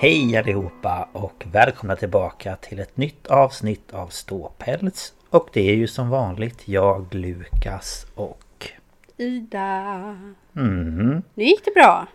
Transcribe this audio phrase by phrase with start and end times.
[0.00, 5.14] Hej allihopa och välkomna tillbaka till ett nytt avsnitt av Ståpäls.
[5.30, 8.68] Och det är ju som vanligt jag, Lukas och...
[9.16, 9.66] Ida.
[10.56, 12.06] Mm, Nu gick det bra.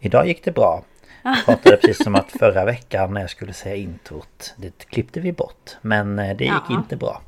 [0.00, 0.82] idag gick det bra.
[1.22, 5.32] Jag pratade precis som att förra veckan när jag skulle säga introt, det klippte vi
[5.32, 5.70] bort.
[5.82, 6.74] Men eh, det gick Ja.
[6.76, 7.22] inte bra.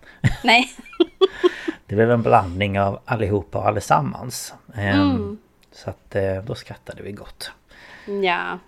[0.45, 0.71] Nej.
[1.89, 4.55] Det blev en blandning av allihopa och allesammans.
[4.75, 5.39] Ehm, Mm.
[5.73, 7.51] Så att eh, då skrattade vi gott.
[8.25, 8.59] Ja.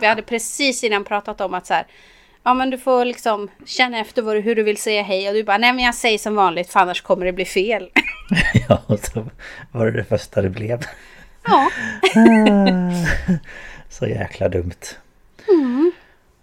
[0.00, 1.86] Vi hade precis innan pratat om att så här.
[2.42, 5.28] Ja men du får liksom känna efter vad du, hur du vill säga hej.
[5.28, 7.90] Och du bara nej men jag säger som vanligt för annars kommer det bli fel.
[8.68, 9.26] Ja, och så
[9.72, 10.80] var det det första det blev.
[11.44, 11.70] Ja.
[13.88, 14.84] Så jäkla dumt.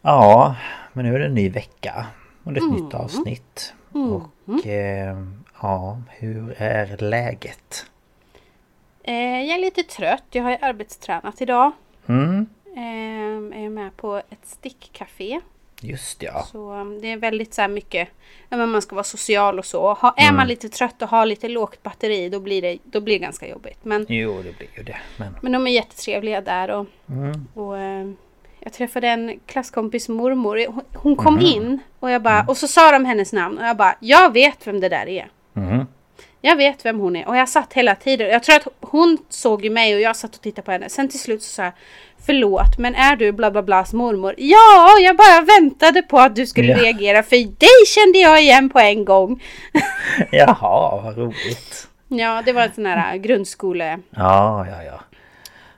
[0.02, 0.56] Ja,
[0.94, 2.06] men nu är det en ny vecka.
[2.44, 3.74] Och det är ett nytt avsnitt.
[3.92, 5.18] Och eh,
[5.62, 7.86] ja, hur är läget?
[9.04, 10.24] Eh, jag är lite trött.
[10.32, 11.72] Jag har ju arbetstränat idag.
[12.08, 15.40] Mm, Eh, jag är med på ett stickcafé.
[15.82, 16.48] just ja.
[16.52, 18.10] Så um, det är väldigt så här mycket.
[18.50, 19.94] Men man ska vara social och så.
[19.94, 23.16] Ha, är man lite trött och har lite lågt batteri då blir det, då blir
[23.16, 23.86] det ganska jobbigt.
[23.86, 24.98] Men Jo, det blir ju det.
[25.18, 26.86] Men Men de är jättetrevliga där och,
[27.54, 28.10] och eh,
[28.60, 30.66] jag träffade en klasskompis mormor.
[30.94, 33.96] Hon, kom in och jag bara, och så sa de hennes namn och jag bara,
[34.00, 35.28] jag vet vem det där är.
[35.54, 35.88] Mhm.
[36.46, 38.30] Jag vet vem hon är och jag satt hela tiden.
[38.30, 40.90] Jag tror att hon såg ju mig och jag satt och tittade på henne.
[40.90, 41.72] Sen till slut så sa jag,
[42.26, 44.36] förlåt men är du bla bla blas mormor?
[44.38, 46.78] Ja, jag bara väntade på att du skulle Ja.
[46.78, 49.44] reagera för dig kände jag igen på en gång.
[50.32, 51.88] jaha, vad roligt.
[52.08, 54.00] Ja, det var en sån här grundskole...
[54.10, 55.00] Ja, ja, ja.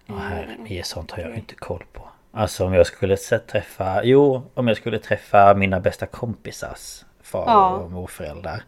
[0.06, 2.09] Ja, herregud, sånt har jag inte koll på.
[2.33, 4.03] Alltså om jag skulle träffa...
[4.03, 7.67] Jo, om jag skulle träffa mina bästa kompisars far Ja.
[7.69, 8.63] och morföräldrar.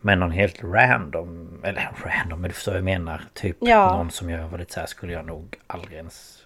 [0.00, 1.60] Men någon helt random...
[1.64, 3.24] Eller random, men du förstår vad jag menar.
[3.34, 3.96] Typ Ja.
[3.96, 6.36] någon som jag var lite så här skulle jag nog aldrig ens...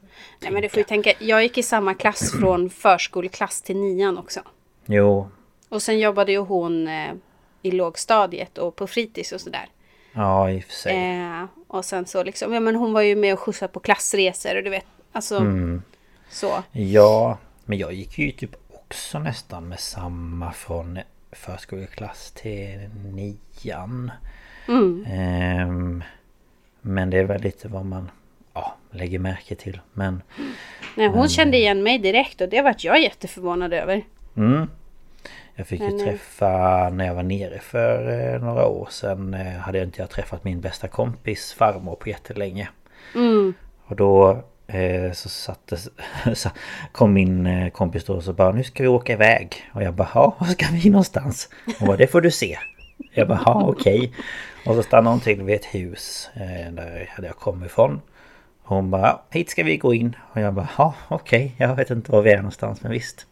[0.40, 4.18] Nej men du får ju tänka, jag gick i samma klass från förskoleklass till nian
[4.18, 4.40] också.
[4.86, 5.28] Jo,
[5.68, 7.12] Och sen jobbade ju hon eh,
[7.62, 9.66] i lågstadiet och på fritids och sådär.
[10.12, 11.18] ja i och för sig.
[11.20, 14.56] Eh, och sen så liksom, ja men hon var ju med och skjutsade på klassresor
[14.56, 15.82] och du vet, alltså Mm.
[16.30, 16.62] så.
[16.72, 20.98] Ja, men jag gick ju typ också nästan med samma från
[21.34, 24.10] förskoleklass till nian.
[24.68, 25.06] Mm.
[25.08, 26.04] Ehm,
[26.80, 28.10] men det är väl lite vad man
[28.54, 29.80] ja, lägger märke till.
[29.92, 30.22] Men
[30.96, 34.04] Nej, hon kände igen mig direkt och det vart jag jätteförvånad över.
[34.36, 34.68] mm,
[35.54, 39.34] jag fick ju Men, eh, träffa när jag var nere för eh, några år sedan.
[39.34, 42.68] Eh, hade jag inte jag träffat min bästa kompis farmor på jättelänge.
[43.14, 43.54] Mm.
[43.86, 45.76] Och då Eh, så satte,
[46.34, 46.50] så
[46.92, 49.70] kom min eh, kompis då och så bara nu ska vi åka iväg.
[49.72, 51.48] Och jag bara ja, var ska vi någonstans?
[51.78, 52.58] Hon bara det får du se.
[53.12, 54.12] Jag bara ja okej.
[54.66, 58.00] Och så stannade hon till vid ett hus eh, där jag kom ifrån.
[58.62, 60.16] Och hon bara hit ska vi gå in.
[60.32, 63.26] Och jag bara ja okej, jag vet inte var vi är någonstans men visst.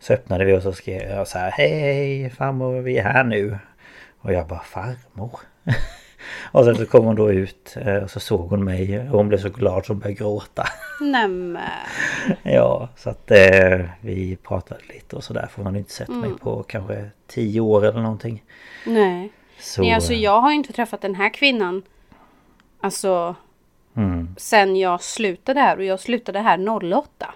[0.00, 3.24] Så öppnade vi och så skrev jag så här hej hej farmor vi är här
[3.24, 3.58] nu.
[4.20, 5.40] Och jag bara farmor.
[6.52, 9.28] Och sen så kom hon då ut eh, och så såg hon mig och hon
[9.28, 10.64] blev så glad så hon började gråta.
[11.00, 11.58] Nämen.
[12.42, 16.20] Ja, så att eh, vi pratade lite och sådär för hon hade inte sett Mm.
[16.20, 18.44] mig på kanske tio år eller någonting.
[18.86, 19.32] Nej.
[19.58, 21.82] Så, Nej, alltså eh, jag har inte träffat den här kvinnan.
[22.80, 23.34] Alltså
[23.96, 24.34] Mm.
[24.38, 27.34] Sen jag slutade här och jag slutade här 08.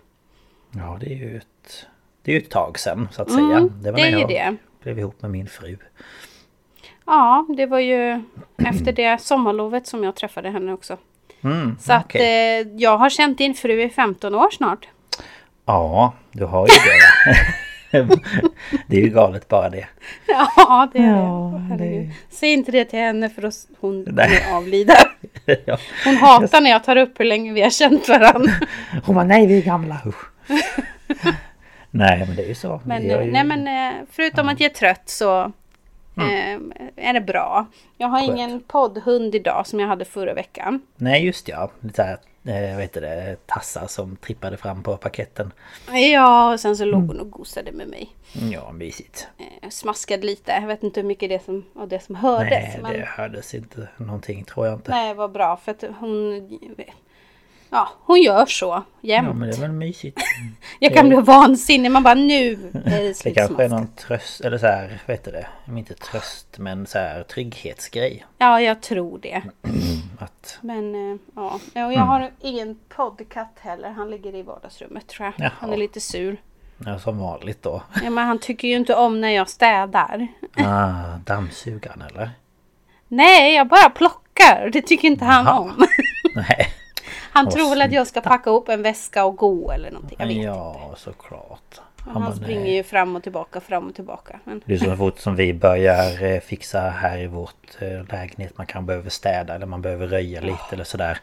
[0.71, 1.87] Ja, det är ju ett,
[2.23, 3.61] det är ju ett tag sedan så att Mm, säga.
[3.83, 4.57] Det var det är när ju jag det.
[4.83, 5.77] blev ihop med min fru.
[7.07, 8.23] Ja, det var ju
[8.65, 10.97] efter det sommarlovet som jag träffade henne också.
[11.45, 12.61] Mm, Så att okej.
[12.61, 14.89] eh, jag har känt din fru i 15 år snart.
[15.67, 17.01] Ja, du har ju det?
[18.87, 19.87] Det är ju galet bara det.
[20.57, 22.11] Ja, det är Ja, det.
[22.31, 24.95] Säg inte det till henne för då s- hon kommer avlida.
[26.05, 28.53] Hon hatar när jag tar upp hur länge vi har känt varandra.
[29.05, 29.97] Hon bara nej vi är gamla.
[31.91, 32.81] Nej men det är ju så.
[32.85, 35.53] Men, ju- nej, men eh, förutom att jag är trött så
[36.17, 37.67] eh, är det bra.
[37.97, 38.31] Jag har Skönt.
[38.31, 40.81] ingen poddhund idag som jag hade förra veckan.
[40.97, 41.71] Nej just ja.
[41.81, 45.53] Lite såhär, eh, vad heter det, tassar som trippade fram på paketten.
[46.13, 48.09] Ja, och sen så låg hon och gosade med mig.
[48.53, 49.29] Ja, mysigt.
[49.39, 50.53] Eh, smaskade lite.
[50.53, 52.51] Jag vet inte hur mycket det som, av det som hördes.
[52.51, 52.93] Nej, men...
[52.93, 54.91] det hördes inte någonting tror jag inte.
[54.91, 56.49] Nej, var bra för att hon...
[57.77, 59.29] Ja, hon gör så jämt.
[59.29, 60.19] Ja men det är väl mysigt.
[60.79, 61.91] Jag kan bli vansinnig.
[61.91, 65.17] Man bara nu är det Det slut kanske är någon tröst, eller så här, vad
[65.17, 65.47] heter det?
[65.79, 68.25] Inte tröst men så här trygghetsgrej.
[68.39, 69.43] Ja, jag tror det.
[70.19, 72.07] Att, Men eh, ja, och jag Mm.
[72.09, 73.91] har ingen poddkatt heller.
[73.91, 75.35] Han ligger i vardagsrummet tror jag.
[75.39, 75.53] Jaha.
[75.59, 76.37] Han är lite sur.
[76.87, 77.83] ja, som vanligt då.
[78.05, 80.29] Ja, men han tycker ju inte om när jag städar.
[80.57, 82.31] Ah, dammsugaren eller?
[83.09, 84.71] Nej, jag bara plockar.
[84.73, 85.59] Det tycker inte han Jaha.
[85.59, 85.87] om.
[86.35, 86.69] Nej.
[87.35, 90.17] Han tror väl att jag ska packa upp en väska och gå eller någonting.
[90.21, 90.47] Jag vet inte.
[90.47, 91.81] Ja, såklart.
[92.05, 92.75] Men Han han springer nej.
[92.77, 94.41] ju fram och tillbaka, fram och tillbaka.
[94.45, 94.63] Men...
[94.65, 98.59] Det är så fort som vi börjar eh, fixa här i vårt eh, lägenhet.
[98.59, 101.19] Man kan behöva städa eller man behöver röja lite eller sådär.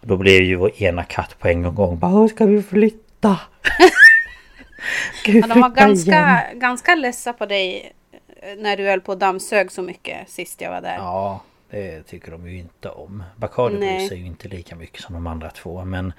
[0.00, 3.40] Och då blir ju vår ena katt på en gång bara "Åh, ska vi flytta?
[5.22, 6.58] Ska vi Ja, de var ganska, igen?
[6.58, 7.92] ganska ledsa på dig
[8.42, 10.94] eh, när du höll på och dammsög så mycket sist jag var där.
[10.96, 11.40] Ja,
[11.72, 13.22] det tycker de ju inte om.
[13.36, 14.08] Bacardi bryr Nej.
[14.08, 15.84] sig ju inte lika mycket som de andra två.
[15.84, 16.12] Men,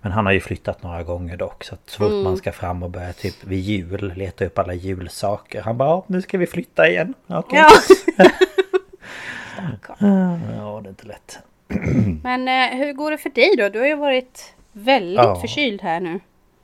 [0.00, 1.64] men han har ju flyttat några gånger dock.
[1.64, 2.22] Så att så fort Mm.
[2.24, 5.62] man ska fram och börja typ vid jul leta upp alla julsaker.
[5.62, 7.14] Han bara, "Ja, nu ska vi flytta igen.
[7.26, 7.58] Okej.
[8.18, 8.24] Ja.
[10.00, 11.38] Ja, det är inte lätt.
[12.22, 13.68] Men eh, hur går det för dig då?
[13.68, 15.40] Du har ju varit väldigt Ja.
[15.40, 16.20] förkyld här nu.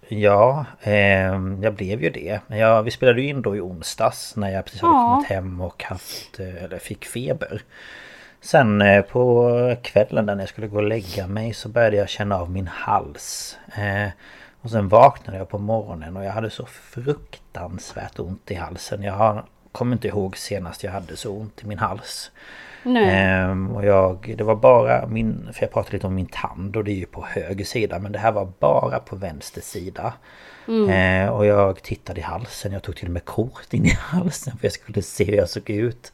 [0.09, 2.41] Ja, ehm, jag blev ju det.
[2.49, 5.15] Jag, vi spelade ju in då i onsdags när jag precis hade Ja.
[5.15, 7.63] kommit hem och haft, eh, eller fick feber.
[8.45, 12.39] Sen eh, på kvällen när jag skulle gå och lägga mig så började jag känna
[12.39, 13.59] av min hals.
[13.77, 14.09] Eh,
[14.61, 19.03] och sen vaknade jag på morgonen och jag hade så fruktansvärt ont i halsen.
[19.03, 22.31] Jag har, kommer inte ihåg senast jag hade så ont i min hals.
[22.83, 23.09] Nej.
[23.09, 26.85] Ehm, och jag, det var bara min, för jag pratade lite om min tand och
[26.85, 30.13] det är ju på höger sida men det här var bara på vänster sida.
[30.91, 34.57] Ehm, och jag tittade i halsen, jag tog till och med kort in i halsen
[34.59, 36.13] för jag skulle se hur jag såg ut.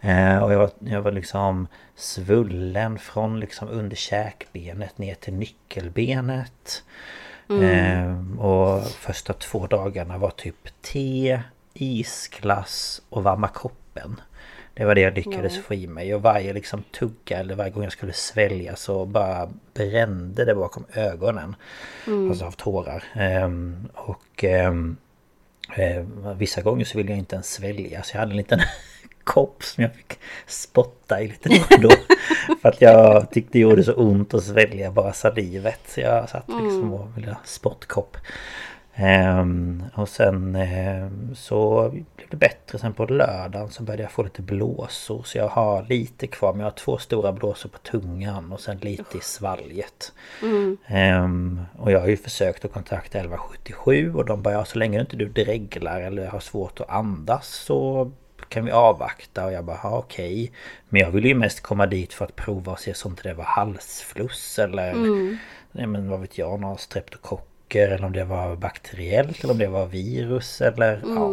[0.00, 6.82] Ehm, och jag var, jag var liksom svullen från liksom under käkbenet ner till nyckelbenet.
[7.62, 11.40] Ehm, och första två dagarna var typ te,
[11.74, 14.20] isglass och varma koppen.
[14.74, 17.82] Det var det jag lyckades få i mig och varje liksom tugga eller varje gång
[17.82, 21.56] jag skulle svälja så bara brände det bakom ögonen.
[22.28, 23.04] Alltså av tårar.
[23.14, 24.96] Ehm, och ehm,
[25.76, 26.04] eh,
[26.36, 28.60] vissa gånger så ville jag inte ens svälja så jag hade en liten
[29.26, 31.90] kopp som jag fick spotta i lite då.
[32.62, 35.80] För att jag tyckte det gjorde så ont att svälja bara salivet.
[35.86, 38.16] Så jag satt liksom och ville ha spottkopp.
[38.98, 42.78] Ehm, och sen ehm, så blev det bättre.
[42.78, 45.22] Sen på lördagen så började jag få lite blåsor.
[45.22, 46.52] Så jag har lite kvar.
[46.52, 50.12] Men jag har två stora blåsor på tungan och sen lite i svalget.
[50.86, 55.00] Ehm, och jag har ju försökt att kontakta 1177 och de bara ja, så länge
[55.00, 58.10] inte du dreglar eller har svårt att andas så
[58.48, 60.52] kan vi avvakta och jag bara ja, okej.
[60.88, 63.34] Men jag ville ju mest komma dit för att prova och se så inte det
[63.34, 64.94] var halsfluss eller
[65.72, 69.68] nej men vad vet jag, någon streptokocker eller om det var bakteriellt eller om det
[69.68, 71.30] var virus eller ja.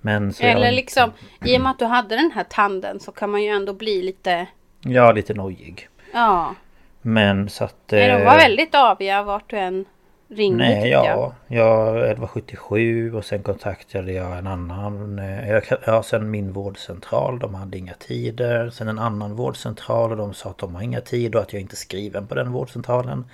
[0.00, 1.12] Men Eller jag, liksom,
[1.44, 4.02] i och med att du hade den här tanden så kan man ju ändå bli
[4.02, 4.46] lite...
[4.80, 5.88] Ja, lite nojig.
[6.12, 6.54] Ja.
[7.02, 7.76] Men så att...
[7.90, 9.84] Nej, de eh, var väldigt aviga vart du än
[10.28, 11.06] ringde Nej, ja.
[11.06, 11.32] jag.
[11.58, 15.18] Jag 1177 och sen kontaktade jag en annan.
[15.18, 17.38] eh, jag- Ja, sen min vårdcentral.
[17.38, 18.70] De hade inga tider.
[18.70, 21.62] Sen en annan vårdcentral och de sa att de har inga tider och att jag
[21.62, 23.24] inte är skriven på den vårdcentralen.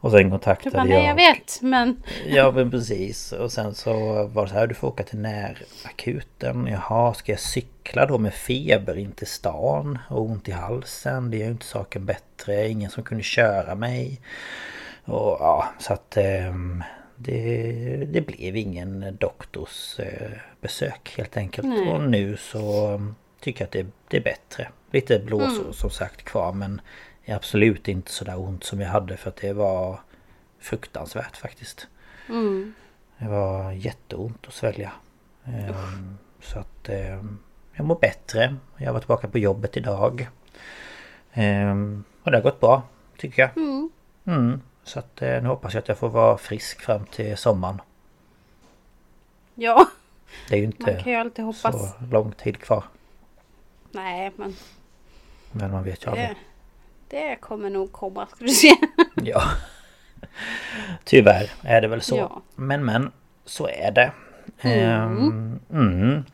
[0.00, 0.88] Och sen kontaktade bara, jag...
[0.98, 2.02] nej jag vet men...
[2.26, 3.32] Ja men precis.
[3.32, 3.92] Och sen så
[4.26, 6.66] var det så här, du får åka till närakuten.
[6.70, 11.30] Jaha, ska jag cykla då med feber in till stan och ont i halsen?
[11.30, 12.68] Det gör ju inte saken bättre.
[12.68, 14.20] Ingen som kunde köra mig.
[15.04, 16.84] Och ja, så att ehm,
[17.16, 20.30] det, det blev ingen doktors eh,
[20.60, 21.68] besök helt enkelt.
[21.68, 21.88] Nej.
[21.88, 24.68] Och nu så mm, tycker jag att det, det är bättre.
[24.90, 26.80] Lite blåsor som sagt kvar men
[27.24, 30.00] är absolut inte så där ont som jag hade för att det var
[30.58, 31.86] fruktansvärt faktiskt.
[32.28, 32.74] Mm.
[33.18, 34.92] Det var jätteont att svälja.
[35.44, 37.38] Ehm, så att ehm,
[37.72, 38.56] jag mår bättre.
[38.76, 40.28] Jag var tillbaka på jobbet idag.
[41.32, 42.82] Ehm, och det har gått bra,
[43.18, 43.56] tycker jag.
[44.26, 44.60] Mm.
[44.82, 44.86] Mm.
[44.88, 47.80] Så att eh, nu hoppas jag att jag får vara frisk fram till sommaren.
[49.54, 49.86] Ja,
[50.48, 51.74] Det är ju man inte kan ju alltid hoppas.
[51.74, 52.84] så lång tid kvar.
[53.90, 54.56] Nej, men
[55.52, 56.34] Men man vet ju aldrig.
[57.08, 58.72] det kommer nog komma, ska du se.
[59.14, 59.42] Ja.
[61.04, 62.16] Tyvärr är det väl så.
[62.16, 62.42] Ja.
[62.54, 63.12] Men men,
[63.44, 64.12] så är det.
[64.60, 66.24] Ehm, mm.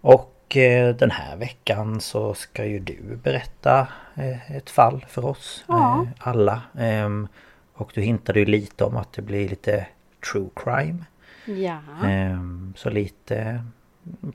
[0.00, 5.64] Och eh, den här veckan så ska ju du berätta eh, ett fall för oss.
[5.68, 6.06] Ja.
[6.18, 6.62] Alla.
[7.78, 9.86] Och du hintade ju lite om att det blir lite
[10.32, 11.04] true crime.
[11.44, 11.78] Ja.
[12.08, 13.64] Ehm, Så lite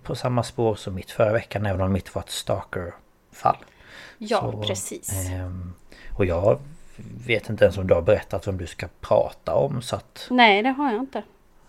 [0.03, 3.57] på samma spår som mitt förra veckan även om mitt var ett stalker-fall.
[4.17, 5.29] Ja, Så, precis.
[5.29, 5.73] ehm,
[6.17, 6.59] Och jag
[7.27, 10.27] vet inte ens om du har berättat vem du ska prata om så att...
[10.29, 11.23] Nej, det har jag inte.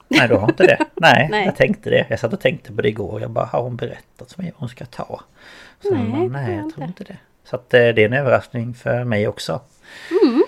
[0.09, 0.78] Nej du har inte det?
[0.95, 1.45] Nej, Nej.
[1.47, 2.07] jag tänkte det.
[2.11, 3.21] Jag satt och tänkte på det igår.
[3.21, 5.21] Jag bara, har hon berättat för mig vad hon ska ta?
[5.83, 7.02] Så Nej, bara, nej jag tror inte.
[7.02, 7.19] inte det.
[7.45, 9.61] Så att eh, det är en överraskning för mig också.
[10.25, 10.43] Mm.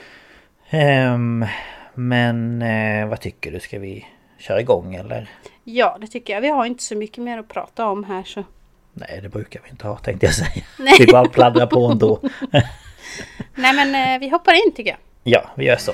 [0.70, 1.46] Ehm,
[1.94, 3.60] men eh, vad tycker du?
[3.60, 4.06] Ska vi
[4.38, 5.30] köra igång eller?
[5.64, 6.40] Ja, det tycker jag.
[6.40, 8.44] Vi har inte så mycket mer att prata om här så.
[8.92, 10.64] Nej det brukar vi inte ha tänkte jag säga.
[10.98, 12.20] Vi bara pladdrar på ändå.
[13.54, 14.98] Nej, men eh, vi hoppar in tycker jag.
[15.24, 15.92] Ja, vi gör så.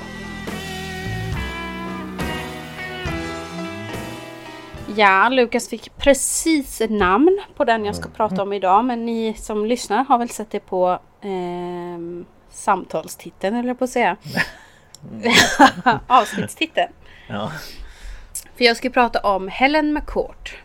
[4.96, 8.84] Ja, Lukas fick precis ett namn på den jag ska prata om idag.
[8.84, 14.16] Men ni som lyssnar har väl sett det på ehm, samtalstiteln eller på att säga.
[16.06, 16.92] Avsnittstiteln.
[17.28, 17.52] Ja.
[18.56, 20.56] För jag ska prata om Helen McCourt.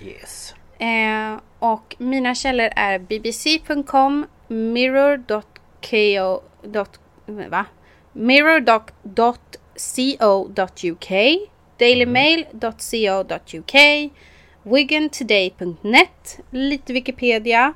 [0.00, 0.54] Yes.
[0.78, 6.42] Eh, och mina källor är bbc.com, mirror.co.
[7.26, 7.64] Va?
[8.12, 8.70] Mirror.co.uk,
[11.78, 13.74] dailymail.co.uk,
[14.62, 17.72] wigantoday.net, lite Wikipedia.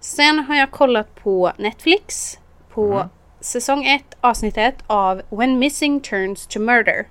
[0.00, 2.38] Sen har jag kollat på Netflix
[2.70, 3.08] på
[3.40, 7.06] säsong 1 avsnitt 1 av When Missing Turns to Murder.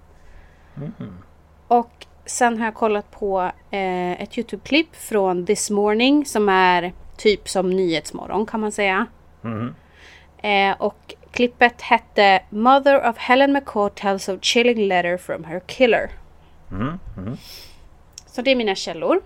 [1.68, 7.50] Och sen har jag kollat på eh, ett Youtube-klipp från This Morning som är typ
[7.50, 9.06] som Nyhetsmorgon kan man säga.
[10.38, 16.10] Eh, och klippet hette Mother of Helen McCall tells a chilling letter from her killer.
[18.26, 19.22] Så det är mina källor.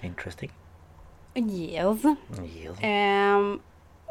[0.00, 0.50] Interesting.
[1.34, 1.98] Yes.
[2.54, 2.76] Yes.
[2.80, 3.60] Ehm,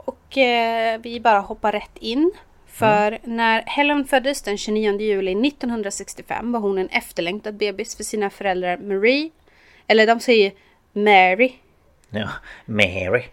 [0.07, 2.31] och eh, vi bara hoppar rätt in.
[2.65, 8.29] För när Helen föddes den 29 juli 1965 var hon en efterlängtad bebis för sina
[8.29, 9.29] föräldrar Marie.
[9.87, 10.53] Eller de säger
[10.93, 11.53] Mary.
[12.09, 12.29] Ja,
[12.65, 13.23] Mary.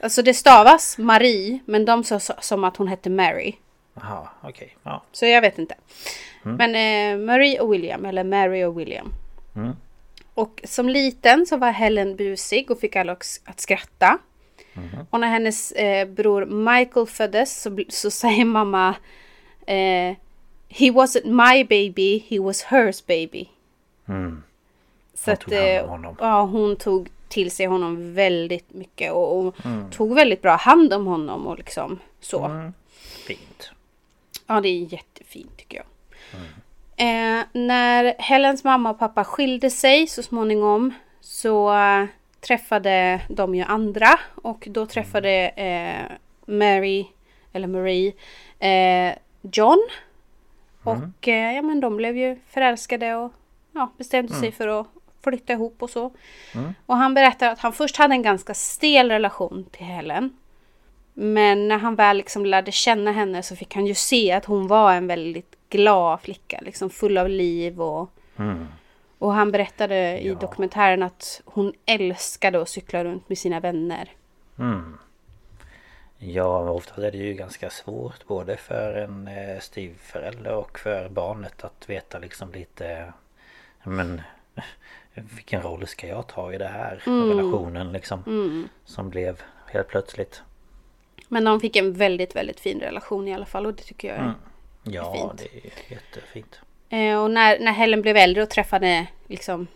[0.00, 3.54] Alltså det stavas Marie men de sa som att hon hette Mary.
[3.94, 4.76] Jaha, okej.
[4.82, 5.02] Ja.
[5.12, 5.74] Så jag vet inte.
[6.42, 9.12] Men eh, Marie och William, eller Mary och William.
[10.34, 13.12] Och som liten så var Helen busig och fick alla
[13.44, 13.60] att
[14.76, 15.06] att skratta.
[15.10, 18.94] Och när hennes eh, bror Michael föddes så, så säger mamma
[19.66, 20.16] eh,
[20.68, 23.48] He wasn't my baby, he was hers baby.
[25.14, 26.16] Så Hon att, tog hand om eh, honom.
[26.20, 29.56] Ja, hon tog till sig honom väldigt mycket och, och
[29.90, 32.72] tog väldigt bra hand om honom och liksom så.
[33.26, 33.70] Fint.
[34.46, 35.86] Ja, det är jättefint tycker jag.
[36.96, 41.72] Eh, när Helens mamma och pappa skilde sig så småningom så
[42.46, 47.06] träffade de ju andra och då träffade eh, Mary,
[47.52, 48.12] eller Marie,
[48.58, 49.88] eh, John.
[50.82, 53.32] Och eh, ja men de blev ju förälskade och
[53.72, 54.86] ja, bestämde sig för att
[55.24, 56.12] flytta ihop och så.
[56.86, 60.36] Och han berättar att han först hade en ganska stel relation till Helen.
[61.14, 64.66] Men när han väl liksom lärde känna henne så fick han ju se att hon
[64.66, 66.60] var en väldigt glad flicka.
[66.62, 68.10] Liksom full av liv och...
[69.24, 74.10] Och han berättade i dokumentären att hon älskade att cykla runt med sina vänner.
[76.18, 81.08] Ja, men ofta är det ju ganska svårt både för en eh, styvförälder och för
[81.08, 83.12] barnet att veta liksom lite
[83.84, 84.20] Men
[85.14, 90.42] vilken roll ska jag ta i det här relationen liksom Som blev helt plötsligt.
[91.28, 94.16] Men de fick en väldigt, väldigt fin relation i alla fall och det tycker jag
[94.16, 94.34] är
[94.82, 95.50] Ja, fint.
[95.52, 96.60] det är jättefint
[97.22, 99.66] och när, när Helen blev äldre och träffade liksom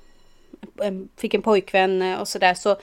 [0.83, 2.77] en- Fick en pojkvän eh, och sådär så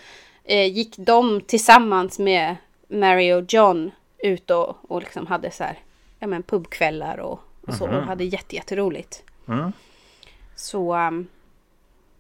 [0.44, 2.56] eh, gick de tillsammans med
[2.88, 5.80] Mary och John ut och, och liksom hade så här
[6.20, 9.24] Ja men pubkvällar och, och så och hade jätte, jätteroligt.
[10.56, 11.28] Så um,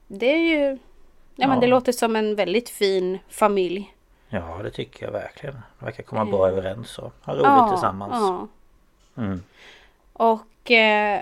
[0.07, 0.77] Det är ju
[1.35, 1.61] Ja men Ja.
[1.61, 3.93] det låter som en väldigt fin familj.
[4.29, 5.55] Ja det tycker jag verkligen.
[5.79, 8.11] De verkar komma bra överens och ha roligt tillsammans.
[8.13, 8.47] Ja.
[9.23, 9.43] Mm.
[10.13, 11.21] Och eh,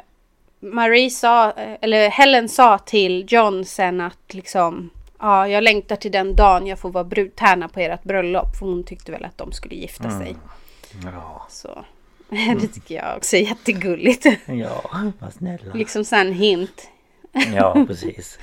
[0.63, 4.89] Marie sa, eh, eller Helen sa till John sen att liksom
[5.20, 8.55] Ja, jag längtar till den dagen jag får vara brudtärna på ert bröllop.
[8.60, 10.36] För hon tyckte väl att de skulle gifta sig.
[11.03, 11.86] Ja, Så
[12.60, 14.25] det tycker jag också är jättegulligt.
[14.46, 14.82] ja
[15.20, 15.74] vad snälla.
[15.74, 16.88] liksom sen hint.
[17.53, 18.39] Ja precis.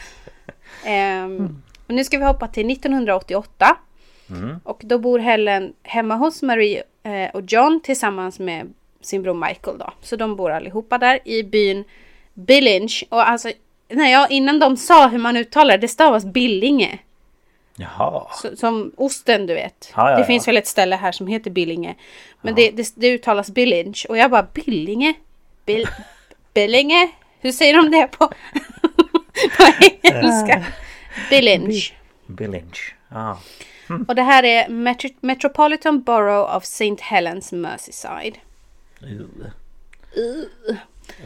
[0.85, 3.77] Ehm, och nu ska vi hoppa till 1988.
[4.65, 9.79] Och då bor Helen hemma hos Marie eh, och John tillsammans med sin bror Michael
[9.79, 9.93] då.
[10.03, 11.85] Så de bor allihopa där i byn
[12.47, 13.02] Billinge.
[13.09, 13.52] Och alltså,
[13.88, 16.99] när jag, innan de sa hur man uttalar det, stavas Billinge.
[17.76, 18.26] Jaha.
[18.32, 19.92] Så, som osten du vet.
[19.97, 20.26] Ja, ja, det ja.
[20.26, 21.94] finns väl ett ställe här som heter Billinge.
[22.40, 24.04] Men det, det, det uttalas Billinge.
[24.09, 25.14] Och jag bara Billinge?
[25.66, 25.87] Bill,
[26.54, 27.11] Billinge?
[27.40, 28.26] Hur säger de det på,
[29.56, 30.64] på engelska?
[31.30, 31.82] Billinge.
[32.26, 32.80] Billinge.
[33.09, 33.38] Ja.
[34.09, 36.97] Och det här är Metro- Metropolitan Borough of St.
[37.00, 38.38] Helens Merseyside.
[39.02, 39.26] Uh.
[40.14, 40.76] We,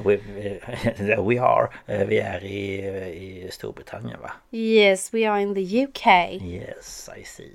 [0.05, 0.17] we,
[1.29, 1.69] we are.
[1.87, 2.77] eh, Vi är i,
[3.45, 4.33] i Storbritannien va?
[4.51, 6.07] Yes, we are in the UK.
[6.43, 7.53] Yes, I see.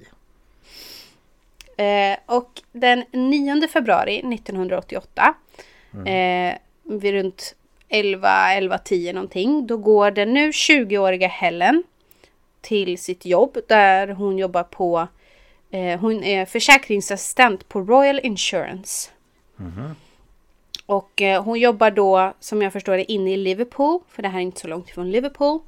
[1.77, 5.33] Eh, och den 9 februari 1988,
[6.05, 7.55] eh, vid runt
[7.89, 11.83] 11, 11, 10 någonting, då går den nu 20-åriga Helen
[12.61, 15.07] till sitt jobb där hon jobbar på,
[15.71, 19.09] eh, hon är försäkringsassistent på Royal Insurance.
[20.89, 24.39] Och eh, hon jobbar då, som jag förstår det, inne i Liverpool, för det här
[24.39, 25.59] är inte så långt ifrån Liverpool.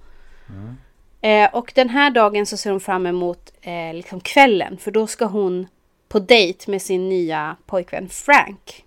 [1.22, 5.08] Eh, och den här dagen så ser hon fram emot eh, liksom kvällen, för då
[5.08, 5.68] ska hon
[6.10, 8.86] på dejt med sin nya pojkvän Frank.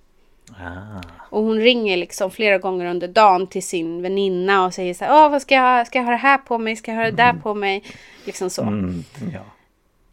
[0.51, 1.01] Ah,
[1.31, 5.25] Och hon ringer liksom flera gånger under dagen till sin väninna och säger så här,
[5.25, 5.87] Åh, vad ska jag?
[5.87, 6.77] Ska jag ha det här på mig?
[6.77, 7.83] Ska jag ha det där på mig?
[8.25, 8.63] Liksom så.
[8.63, 9.05] mm,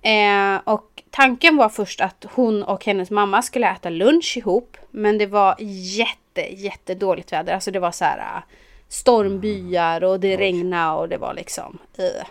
[0.02, 0.60] ja.
[0.66, 4.78] Och tanken var först att hon och hennes mamma skulle äta lunch ihop.
[4.92, 7.54] Men det var jätte, jätte dåligt väder.
[7.54, 8.44] Alltså det var så här äh,
[8.88, 11.78] stormbyar och det regnade och det var liksom...
[12.00, 12.26] Uh.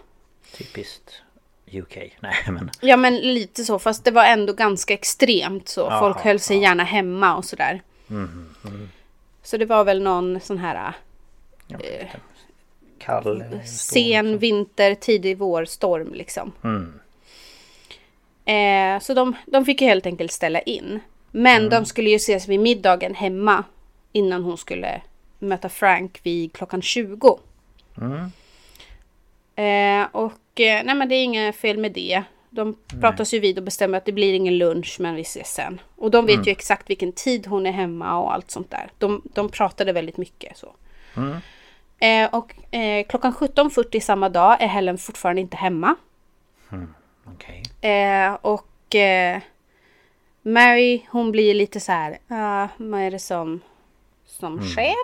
[0.57, 1.23] Typiskt
[1.73, 1.97] UK.
[2.21, 2.71] Nej men.
[2.81, 5.81] Ja men lite så, fast det var ändå ganska extremt så.
[5.81, 6.63] Jaha, Folk höll sig ja.
[6.63, 7.83] gärna hemma och sådär.
[9.43, 10.93] Så det var väl någon sån här
[11.67, 12.09] lite
[12.99, 13.45] Kall.
[13.45, 13.61] storm.
[13.67, 16.53] sen vinter, tidig vårstorm liksom.
[16.65, 17.01] Mm.
[18.51, 21.01] Eh, så de, de fick ju helt enkelt ställa in.
[21.31, 23.65] Men de skulle ju ses vid middagen hemma
[24.13, 25.01] innan hon skulle
[25.39, 27.39] möta Frank vid klockan 20.
[29.63, 32.23] Eh, och eh, nej men det är inget fel med det.
[32.51, 35.81] De pratas ju vid och bestämmer att det blir ingen lunch men vi ses sen.
[35.97, 38.91] Och de vet ju exakt vilken tid hon är hemma och allt sånt där.
[38.99, 40.75] De, de pratade väldigt mycket så.
[41.99, 45.97] Eh, och eh, klockan 17.40 samma dag är Helen fortfarande inte hemma.
[47.35, 47.63] Okej.
[47.81, 49.41] Eh, och eh,
[50.43, 53.61] Mary hon blir lite så här, ah, vad är det som,
[54.27, 54.95] som sker?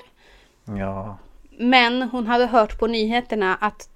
[0.65, 1.19] Ja.
[1.51, 3.89] Men hon hade hört på nyheterna att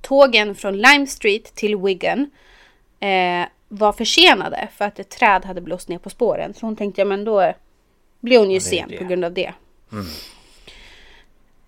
[0.00, 2.30] tågen från Lime Street till Wigan
[3.00, 6.54] eh, var försenade för att ett träd hade blåst ner på spåren.
[6.54, 7.52] Så hon tänkte, ja men då
[8.20, 8.96] blir hon ju sen det.
[8.96, 9.52] på grund av det.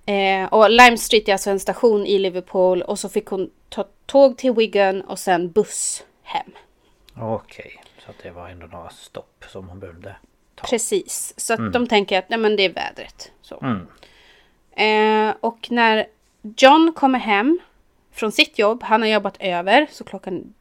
[0.07, 3.85] Eh, och Lime Street är alltså en station i Liverpool och så fick hon ta
[4.07, 6.51] tåg till Wigan och sen buss hem.
[7.17, 7.81] Okej.
[8.05, 10.17] Så att det var ändå några stopp som hon behövde
[10.55, 10.67] ta.
[10.67, 13.33] Precis, så att de tänker att nej, men det är vädret.
[13.43, 13.63] Så.
[13.63, 13.87] Mm.
[14.77, 16.07] Eh, och när
[16.57, 17.59] John kommer hem
[18.13, 20.55] från sitt jobb, han har jobbat över så klockan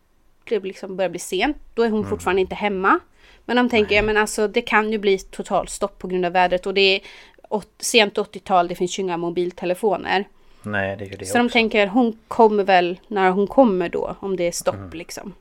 [0.45, 1.57] liksom börjar bli sent.
[1.73, 2.99] Då är hon fortfarande inte hemma.
[3.45, 6.65] Men de tänker, ja men alltså det kan ju bli totalstopp på grund av vädret
[6.65, 7.01] och det är
[7.49, 10.25] åt, sent 80-tal, det finns ju inga mobiltelefoner.
[10.63, 11.53] Nej det är ju det Så de också.
[11.53, 15.33] tänker, hon kommer väl när hon kommer då, om det är stopp liksom.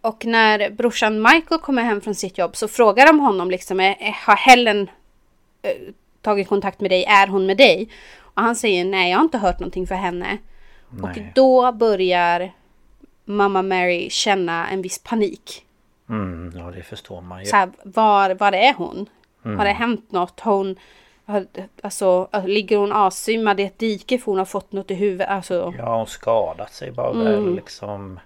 [0.00, 4.08] Och när brorsan Michael kommer hem från sitt jobb så frågar de honom liksom, "Eh,
[4.08, 4.90] eh, har Helen
[5.62, 5.70] eh,
[6.22, 7.04] tagit kontakt med dig?
[7.04, 7.88] Är hon med dig?
[8.20, 10.38] Och han säger, nej jag har inte hört någonting för henne.
[11.02, 11.32] Och Nej.
[11.34, 12.52] då börjar
[13.24, 15.64] mamma Mary känna en viss panik.
[16.08, 17.46] Mm, ja det förstår man ju.
[17.46, 19.08] Så här, var, var är hon?
[19.42, 19.64] Har Mm.
[19.64, 20.40] det hänt något?
[20.40, 20.76] Har hon, har,
[21.82, 25.28] alltså, ligger hon avsvimmad i ett dike för hon har fått något i huvudet?
[25.28, 27.26] Alltså, Ja, hon skadat sig bara Mm.
[27.26, 28.20] eller liksom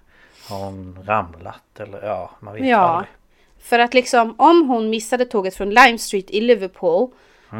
[0.49, 2.77] Har hon ramlat eller ja, man vet Ja.
[2.77, 3.09] aldrig.
[3.61, 7.09] För att liksom om hon missade tåget från Lime Street i Liverpool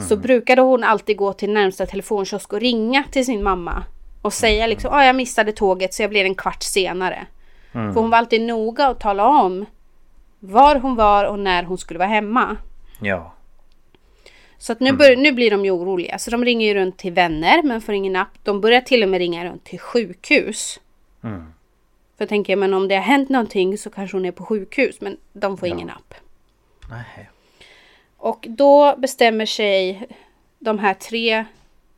[0.10, 3.84] så brukade hon alltid gå till närmsta telefonkiosk och ringa till sin mamma.
[4.22, 7.26] Och säga liksom, ja jag missade tåget så jag blir en kvart senare.
[7.72, 9.66] För hon var alltid noga att tala om
[10.40, 12.58] var hon var och när hon skulle vara hemma.
[13.02, 13.32] Ja.
[14.64, 16.20] Så att nu, bör, nu blir de ju oroliga.
[16.20, 18.30] Så de ringer ju runt till vänner men får ingen napp.
[18.44, 20.80] De börjar till och med ringa runt till sjukhus.
[22.18, 25.02] För jag tänker, men om det har hänt någonting så kanske hon är på sjukhus.
[25.02, 26.14] Men de får ingen app.
[26.90, 27.30] Nej.
[28.18, 30.08] Och då bestämmer sig
[30.60, 31.46] de här tre...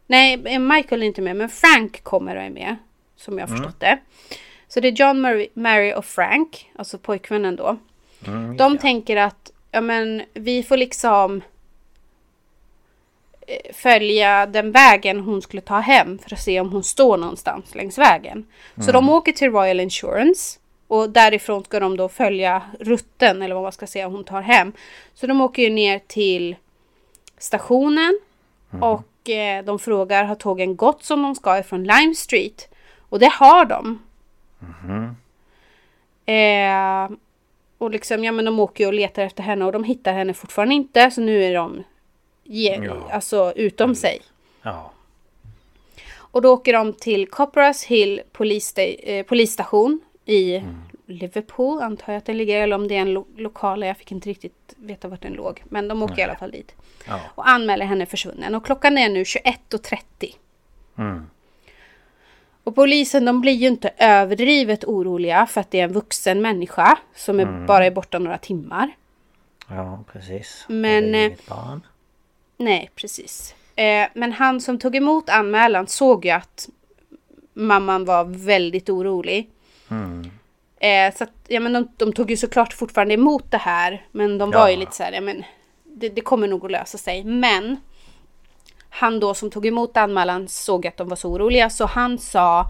[0.07, 2.75] Nej, Michael är inte med, men Frank kommer och är med.
[3.15, 3.97] Som jag har förstått det.
[4.67, 7.77] Så det är John, Mary, Mary och Frank, alltså pojkvännen då.
[8.57, 11.41] de tänker att ja, men, vi får liksom
[13.73, 17.97] följa den vägen hon skulle ta hem för att se om hon står någonstans längs
[17.97, 18.45] vägen.
[18.85, 23.63] Så de åker till Royal Insurance och därifrån ska de då följa rutten eller vad
[23.63, 24.71] man ska säga hon tar hem.
[25.13, 26.55] Så de åker ju ner till
[27.37, 28.19] stationen
[28.81, 32.69] och eh, de frågar har tågen gått som de ska ifrån Lime Street?
[33.09, 33.99] Och det har de.
[36.25, 37.17] Eh,
[37.77, 40.33] och liksom, ja men de åker ju och letar efter henne och de hittar henne
[40.33, 41.11] fortfarande inte.
[41.11, 41.83] Så nu är de
[42.45, 43.09] ge, Ja.
[43.11, 44.21] alltså utom sig.
[44.61, 44.91] Ja.
[46.17, 48.21] Och då åker de till Copperas Hill
[48.77, 50.63] eh, polisstation i
[51.05, 52.61] Liverpool antar jag att den ligger.
[52.61, 53.83] Eller om det är en lo- lokal.
[53.83, 55.63] Jag fick inte riktigt veta vart den låg.
[55.69, 56.75] Men de åker i alla fall dit.
[57.07, 57.19] Ja.
[57.35, 58.55] Och anmäler henne försvunnen.
[58.55, 60.35] Och klockan är nu 21.30.
[60.97, 61.25] Mm.
[62.63, 66.97] Och polisen de blir ju inte överdrivet oroliga för att det är en vuxen människa
[67.15, 68.91] som är, bara är borta några timmar.
[69.69, 70.65] Ja, precis.
[70.67, 71.81] Men, eh, barn.
[72.57, 73.55] Nej, precis.
[73.75, 76.69] Eh, men han som tog emot anmälan såg ju att
[77.53, 79.49] mamman var väldigt orolig.
[80.79, 84.05] Eh, så att, ja, men de, de tog ju såklart fortfarande emot det här.
[84.11, 84.79] Men de var ju Ja.
[84.79, 85.43] lite så här, ja, men
[85.83, 87.23] det, det kommer nog att lösa sig.
[87.23, 87.77] Men
[88.89, 91.69] han då som tog emot anmälan såg att de var så oroliga.
[91.69, 92.69] Så han sa,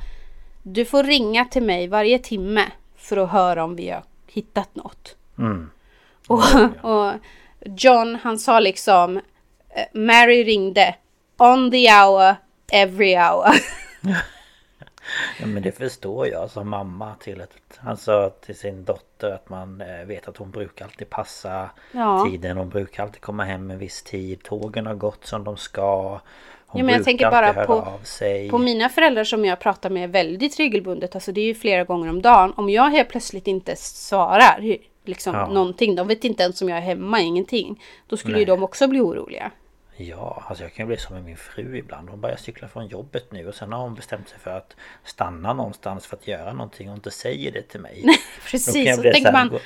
[0.64, 2.66] du får ringa till mig varje timme
[2.98, 5.16] för att höra om vi har hittat något.
[5.38, 5.70] Mm.
[6.28, 6.44] Och,
[6.82, 7.12] och
[7.78, 9.22] John han sa liksom
[9.94, 10.96] Mary ringde
[11.38, 12.36] on the hour,
[12.72, 13.50] every hour.
[15.40, 17.50] Ja, men det förstår jag som mamma till ett...
[17.78, 22.28] Han sa till sin dotter att man eh, vet att hon brukar alltid passa Ja.
[22.32, 22.58] tiden.
[22.58, 24.44] Hon brukar alltid komma hem en viss tid.
[24.44, 26.10] Tågen har gått som de ska.
[26.66, 28.00] Hon Ja, men jag tänker bara på-.
[28.52, 32.10] På mina föräldrar som jag pratar med väldigt regelbundet, alltså det är ju flera gånger
[32.10, 32.54] om dagen.
[32.58, 35.48] Om jag helt plötsligt inte svarar liksom Ja.
[35.48, 37.84] någonting, de vet inte ens om jag är hemma, ingenting.
[38.08, 38.56] Då skulle ju Nej.
[38.58, 39.52] de också bli oroliga.
[39.98, 42.10] Ja, alltså jag kan bli som med min fru ibland.
[42.10, 45.54] Hon börjar cykla från jobbet nu och sen har hon bestämt sig för att stanna
[45.54, 48.02] någonstans för att göra någonting och inte säger det till mig.
[48.04, 48.14] Kan
[48.52, 49.60] Precis, så tänker man, gå-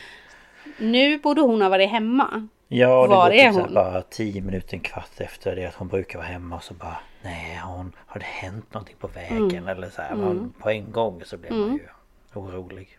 [0.77, 2.47] nu borde hon ha varit hemma.
[2.67, 3.73] Ja, det Var är typ hon?
[3.73, 6.97] bara 10 minuter, en kvart efter det att hon brukar vara hemma och så bara
[7.23, 9.67] Nej, hon, har det hänt någonting på vägen Mm.
[9.67, 10.15] eller så här.
[10.15, 11.87] Man, på en gång så blir man ju
[12.33, 12.89] orolig.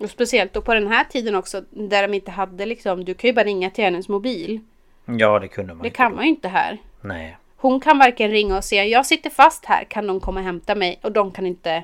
[0.00, 3.28] Och speciellt då på den här tiden också, där de inte hade liksom, du kan
[3.28, 4.60] ju bara ringa till hennes mobil.
[5.06, 6.78] Ja, det kunde man Det inte kan man ju inte här.
[7.00, 7.36] Nej.
[7.56, 10.74] Hon kan varken ringa och säga jag sitter fast här, kan någon komma och hämta
[10.74, 11.00] mig?
[11.02, 11.82] Och de kan inte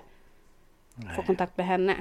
[1.16, 1.96] få kontakt med henne.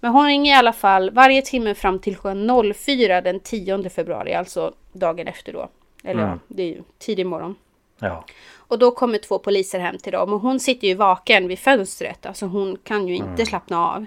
[0.00, 4.34] Men hon ringer i alla fall varje timme fram till klockan 04 den 10 februari,
[4.34, 5.68] alltså dagen efter då.
[6.04, 7.56] Eller ja, det är ju tidig morgon.
[7.98, 8.24] Ja.
[8.56, 12.26] Och då kommer två poliser hem till dem och hon sitter ju vaken vid fönstret.
[12.26, 14.06] Alltså hon kan ju inte slappna av.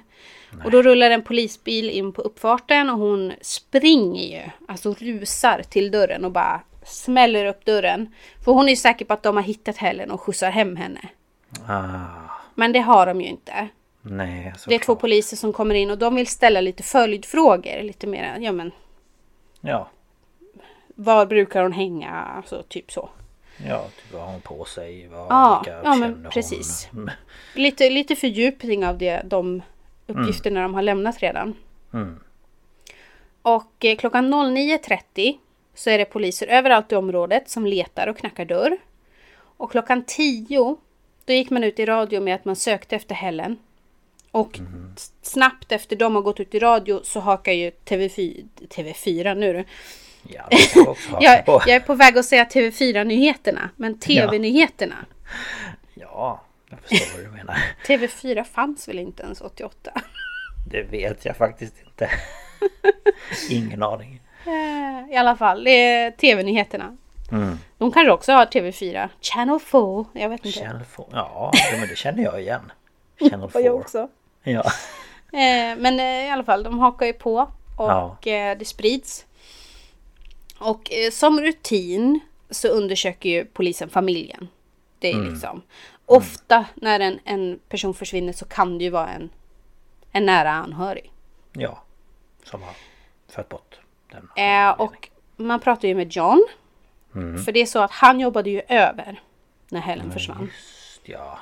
[0.66, 4.50] Och då rullar en polisbil in på uppfarten och hon springer ju.
[4.68, 8.14] Alltså rusar till dörren och bara smäller upp dörren.
[8.46, 11.02] För hon är ju säker på att de har hittat Helen och skjutsar hem henne.
[11.68, 12.06] Ah,
[12.56, 13.68] Men det har de ju inte.
[14.02, 17.84] nej, Det är två poliser som kommer in och de vill ställa lite följdfrågor.
[17.84, 18.72] Lite mer, ja men
[19.62, 19.90] Ja.
[20.96, 22.12] var brukar hon hänga?
[22.12, 23.10] Alltså typ så.
[23.66, 25.08] Ja, typ vad har hon på sig?
[25.08, 26.88] Vad, Ja, vilka ja, men känner precis.
[26.92, 27.12] Hon?
[27.54, 29.62] Lite, lite fördjupning av det, de
[30.08, 31.54] uppgifterna de har lämnat redan.
[31.94, 32.20] Mm.
[33.42, 35.38] Och eh, klockan 09.30
[35.76, 38.78] så är det poliser överallt i området som letar och knackar dörr.
[39.40, 40.78] Och klockan 10
[41.26, 43.58] då gick man ut i radio med att man sökte efter Helen.
[44.32, 44.60] Och
[44.96, 49.66] s- snabbt efter de har gått ut i radio så hakar ju TV4, TV4 nu.
[50.30, 50.48] Ja,
[51.20, 54.96] jag Jag, är på väg att säga TV4-nyheterna, men TV-nyheterna.
[55.94, 57.58] Ja, jag förstår vad du menar.
[57.88, 59.92] TV4 fanns väl inte ens 88?
[60.72, 62.10] Det vet jag faktiskt inte.
[63.50, 64.22] Ingen aning.
[64.46, 66.98] Eh, I alla fall, det är TV-nyheterna.
[67.32, 67.60] Mm.
[67.78, 69.10] De kanske också har TV4.
[69.22, 70.60] Channel 4, jag vet inte.
[70.60, 71.06] Channel 4.
[71.12, 72.72] Ja, men det känner jag igen.
[73.20, 73.60] Channel 4.
[73.60, 74.08] Och jag också.
[74.44, 74.64] Ja.
[75.32, 77.40] Eh, men eh, i alla fall, de hakar ju på
[77.78, 78.18] och Ja.
[78.60, 79.26] det sprids.
[80.60, 84.48] Och eh, som rutin så undersöker ju polisen familjen.
[85.00, 85.30] Det är Mm.
[85.34, 85.62] liksom
[86.06, 89.30] ofta när en, en person försvinner så kan det ju vara en,
[90.12, 91.12] en nära anhörig.
[91.54, 91.84] Ja.
[92.44, 92.74] Som har
[93.30, 93.80] fött bort
[94.12, 94.30] den.
[94.36, 96.48] Eh, och man pratar ju med John.
[97.16, 97.44] Mm.
[97.44, 99.22] För det är så att han jobbade ju över
[99.70, 100.42] när Helen försvann.
[100.54, 101.40] Just ja.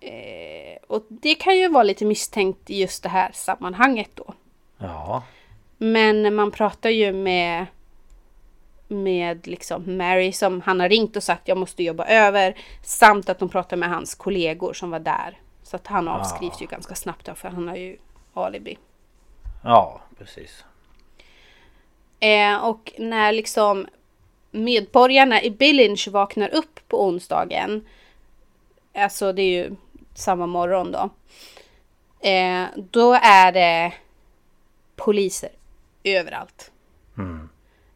[0.00, 4.34] Eh, och det kan ju vara lite misstänkt i just det här sammanhanget då.
[4.78, 5.22] Ja.
[5.78, 7.66] Men man pratar ju med
[8.88, 12.56] med liksom Mary som han har ringt och sagt jag måste jobba över.
[12.82, 15.38] Samt att de pratar med hans kollegor som var där.
[15.62, 17.96] Så att han avskrivs ju ganska snabbt då, för han har ju
[18.34, 18.78] alibi.
[19.64, 20.64] Ja, precis.
[22.20, 23.86] Eh, och när liksom
[24.50, 27.88] medborgarna i Billinge vaknar upp på onsdagen.
[28.94, 29.76] Alltså det är ju
[30.14, 31.10] samma morgon då.
[32.28, 33.92] Eh, då är det
[34.96, 35.50] poliser
[36.04, 36.70] överallt.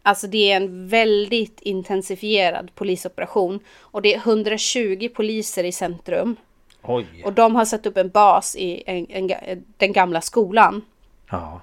[0.09, 3.61] Alltså det är en väldigt intensifierad polisoperation.
[3.81, 6.37] Och det är 120 poliser i centrum.
[6.83, 7.07] Oj.
[7.25, 10.83] Och de har satt upp en bas i en, en, den gamla skolan.
[11.31, 11.61] Ja.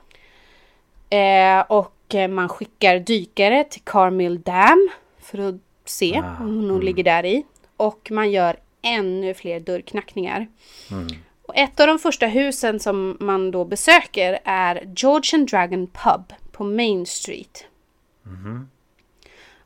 [1.18, 5.56] Eh, och eh, man skickar dykare till Carmill Dam för att
[5.86, 7.44] se om hon ligger där i.
[7.78, 10.48] Och man gör ännu fler dörrknackningar.
[11.42, 16.34] Och ett av de första husen som man då besöker är George and Dragon Pub
[16.52, 17.66] på Main Street.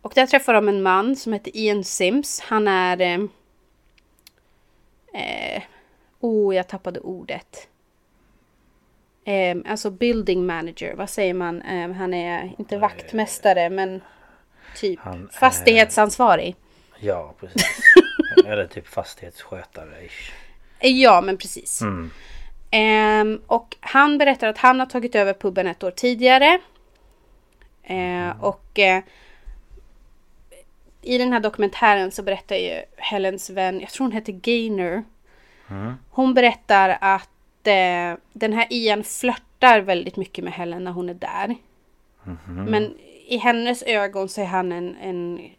[0.02, 2.40] Och där träffar de en man som heter Ian Sims.
[2.40, 3.02] Han är...
[3.02, 3.20] Eh,
[5.14, 5.64] eh,
[6.20, 7.68] oh, jag tappade ordet.
[9.26, 11.62] Eh, alltså building manager, vad säger man?
[11.62, 14.02] Eh, han är inte vaktmästare men
[14.76, 16.56] typ Han fastighetsansvarig.
[17.00, 17.64] Ja, precis.
[18.46, 20.32] Eller typ fastighetsskötare ish.
[20.80, 21.82] Ja, men precis.
[22.72, 26.60] Ehm, och han berättar att han har tagit över puben ett år tidigare.
[27.90, 29.04] Eh, och eh,
[31.02, 35.04] i den här dokumentären så berättar ju Helens vän, jag tror hon heter Gaynor.
[36.10, 41.14] Hon berättar att eh, den här Ian flörtar väldigt mycket med Helen när hon är
[41.14, 41.56] där.
[42.46, 42.98] Men
[43.28, 45.50] i hennes ögon så är han en, en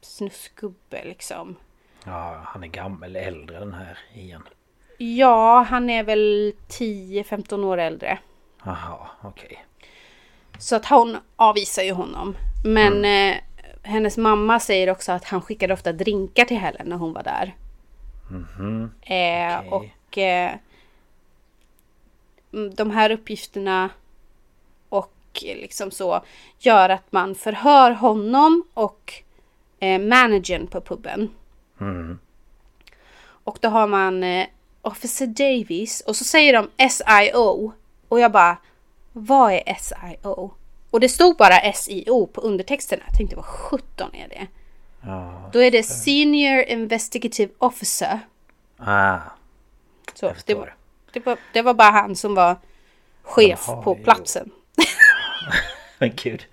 [0.00, 1.56] snuskgubbe liksom.
[2.04, 4.48] Ja, han är gammal, äldre den här Ian.
[4.98, 8.18] Ja, han är väl 10-15 år äldre.
[8.64, 9.64] Jaha, okej.
[10.58, 12.36] Så att hon avvisar ju honom.
[12.64, 13.36] Men eh,
[13.82, 17.54] hennes mamma säger också att han skickade ofta drinkar till Helen när hon var där.
[19.02, 19.68] Eh, Okej.
[19.70, 20.54] Och eh,
[22.52, 23.90] mm, de här uppgifterna
[24.88, 26.24] och eh, liksom så
[26.58, 29.12] gör att man förhör honom och
[29.80, 31.30] eh, managern på puben.
[33.44, 34.46] Och då har man eh,
[34.82, 37.72] Officer Davies och så säger de SIO.
[38.08, 38.56] Och jag bara,
[39.18, 40.54] vad är SIO?
[40.90, 43.02] Och det stod bara SIO på undertexterna.
[43.06, 44.46] Jag tänkte, vad 17 är det?
[45.06, 45.50] Ja.
[45.52, 48.20] Då är det Senior Investigative Officer.
[48.76, 49.18] Ah,
[50.14, 50.74] Så det, var,
[51.12, 52.56] det, var, det var bara han som var
[53.22, 54.50] chef Jaha, på platsen.
[55.98, 56.46] Men gud.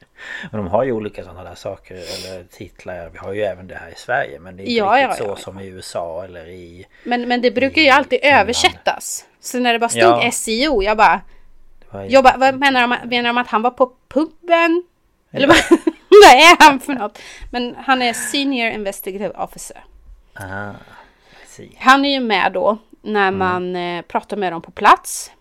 [0.52, 3.10] Men de har ju olika sådana där saker eller titlar.
[3.10, 4.40] Vi har ju även det här i Sverige.
[4.40, 6.86] Men det är inte Ja, riktigt ja, så ja, som i USA eller i...
[7.04, 9.26] Men, men det brukar ju alltid översättas.
[9.40, 10.34] Så när det bara stod.
[10.34, 11.22] SIO, jag bara,
[11.96, 14.84] var- jag bara vad menar de, menar de att han var på puben?
[15.32, 15.58] Eller vad,
[16.10, 17.20] vad är han för något?
[17.52, 19.84] Men han är Senior Investigative Officer.
[20.34, 20.72] Ah.
[21.78, 25.32] Han är ju med då när man eh, pratar med dem på plats.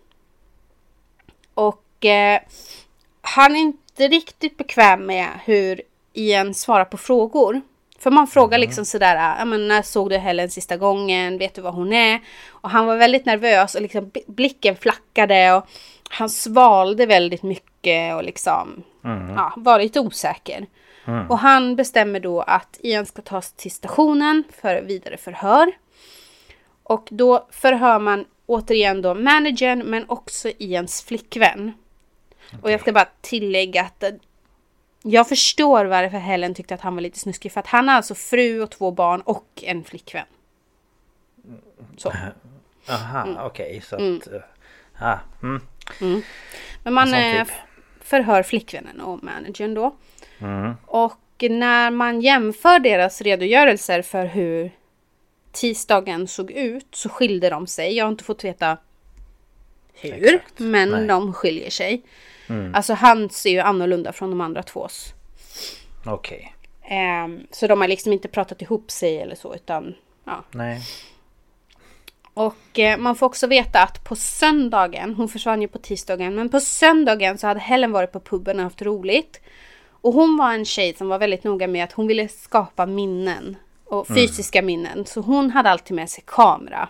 [1.54, 2.40] Och eh,
[3.20, 7.60] han är inte riktigt bekväm med hur Ian svarar på frågor.
[7.98, 11.38] För man frågar liksom sådär, ja men när såg du Helen sista gången?
[11.38, 12.20] Vet du vad hon är?
[12.48, 15.66] Och han var väldigt nervös och liksom blicken flackade och
[16.10, 18.82] han svalde väldigt mycket och liksom
[19.36, 20.66] ja, var lite osäker.
[21.28, 25.72] Och han bestämmer då att Ian ska tas till stationen för vidare förhör.
[26.82, 31.72] Och då förhör man återigen då managern men också Ians flickvän.
[32.62, 34.10] Och jag ska bara tillägga att eh,
[35.02, 37.52] jag förstår varför Helen tyckte att han var lite snuskig.
[37.52, 40.26] För att han har alltså fru och två barn och en flickvän.
[41.96, 42.12] Så.
[42.88, 43.82] Aha, okej.
[43.84, 44.26] så att...
[44.26, 44.40] eh,
[44.98, 45.62] Ah, mm.
[46.82, 47.54] Men man eh, typ.
[48.00, 49.96] förhör flickvännen och managern då.
[50.86, 51.20] Och
[51.50, 54.70] när man jämför deras redogörelser för hur
[55.52, 57.96] tisdagen såg ut så skilde de sig.
[57.96, 58.78] Jag har inte fått veta
[59.94, 60.58] hur, Exakt.
[60.58, 61.06] men Nej.
[61.06, 62.02] de skiljer sig.
[62.74, 65.14] Alltså han ser ju annorlunda från de andra tvås.
[66.06, 66.54] Okej.
[66.82, 69.94] Ehm, så de har liksom inte pratat ihop sig eller så utan
[70.24, 70.44] ja.
[70.50, 70.80] Nej.
[72.34, 76.48] Och eh, man får också veta att på söndagen, hon försvann ju på tisdagen, men
[76.48, 79.40] på söndagen så hade Helen varit på puben och haft roligt.
[79.90, 83.56] Och hon var en tjej som var väldigt noga med att hon ville skapa minnen.
[83.84, 85.06] Och fysiska minnen.
[85.06, 86.88] Så hon hade alltid med sig kamera.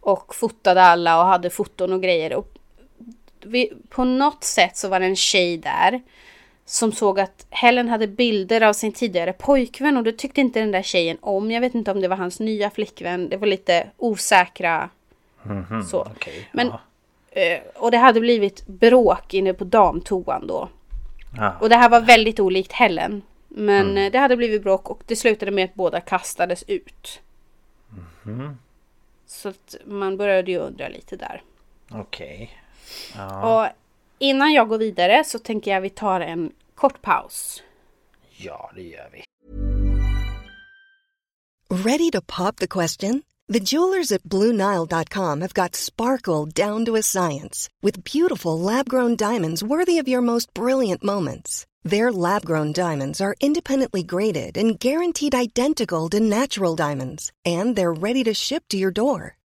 [0.00, 2.34] Och fotade alla och hade foton och grejer.
[2.34, 2.58] Och
[3.42, 6.02] vi, på något sätt så var det en tjej där.
[6.68, 10.70] Som såg att Helen hade bilder av sin tidigare pojkvän och det tyckte inte den
[10.70, 11.50] där tjejen om.
[11.50, 13.28] Jag vet inte om det var hans nya flickvän.
[13.28, 14.90] Det var lite osäkra
[15.90, 16.00] så.
[16.00, 17.40] Okej, Men, ja.
[17.40, 20.68] eh, och det hade blivit bråk inne på damtoan då.
[21.36, 21.56] Ja.
[21.60, 23.22] Och det här var väldigt olikt Helen.
[23.48, 27.20] Men eh, det hade blivit bråk och det slutade med att båda kastades ut.
[29.26, 31.42] Så att man började ju undra lite där.
[31.90, 32.50] Okej.
[33.42, 33.66] Och
[34.20, 37.62] innan jag går vidare så tänker jag vi tar en kort paus.
[38.36, 39.24] Ja, det gör vi.
[41.70, 43.22] Ready to pop the question?
[43.48, 49.16] The jewelers at BlueNile.com have got sparkle down to a science with beautiful lab grown
[49.16, 51.66] diamonds worthy of your most brilliant moments.
[51.82, 57.92] Their lab grown diamonds are independently graded and guaranteed identical to natural diamonds, and they're
[57.92, 59.37] ready to ship to your door.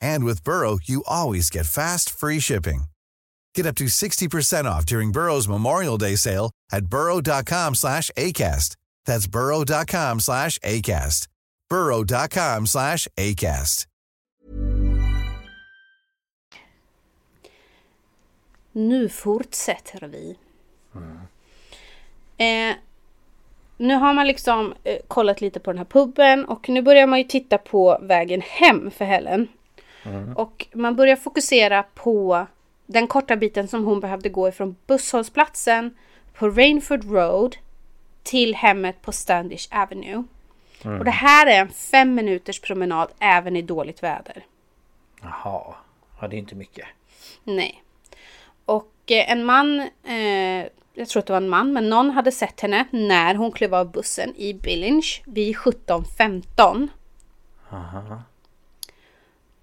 [0.00, 2.84] And with Burrow, you always get fast, free shipping.
[3.54, 8.76] Get up to 60% off during Burrow's Memorial Day sale at burrow.com slash ACAST.
[9.06, 11.28] That's burrow.com slash ACAST.
[11.70, 13.86] burrow.com slash ACAST.
[18.72, 20.36] Nu fortsätter vi.
[22.36, 22.76] Eh,
[23.76, 27.18] nu har man liksom eh, kollat lite på den här puben och nu börjar man
[27.18, 29.48] ju titta på vägen hem för Helen.
[30.36, 32.46] Och man börjar fokusera på
[32.86, 35.96] den korta biten som hon behövde gå ifrån busshållplatsen
[36.34, 37.56] på Rainford Road
[38.22, 40.24] till hemmet på Standish Avenue.
[40.84, 44.44] Och det här är en fem minuters promenad även i dåligt väder.
[45.22, 45.74] Jaha.
[46.20, 46.86] Ja, det är inte mycket.
[47.44, 47.82] Nej.
[48.64, 52.32] Och eh, en man, eh, jag tror att det var en man, men någon hade
[52.32, 56.88] sett henne när hon klev av bussen i Billinge vid 17.15.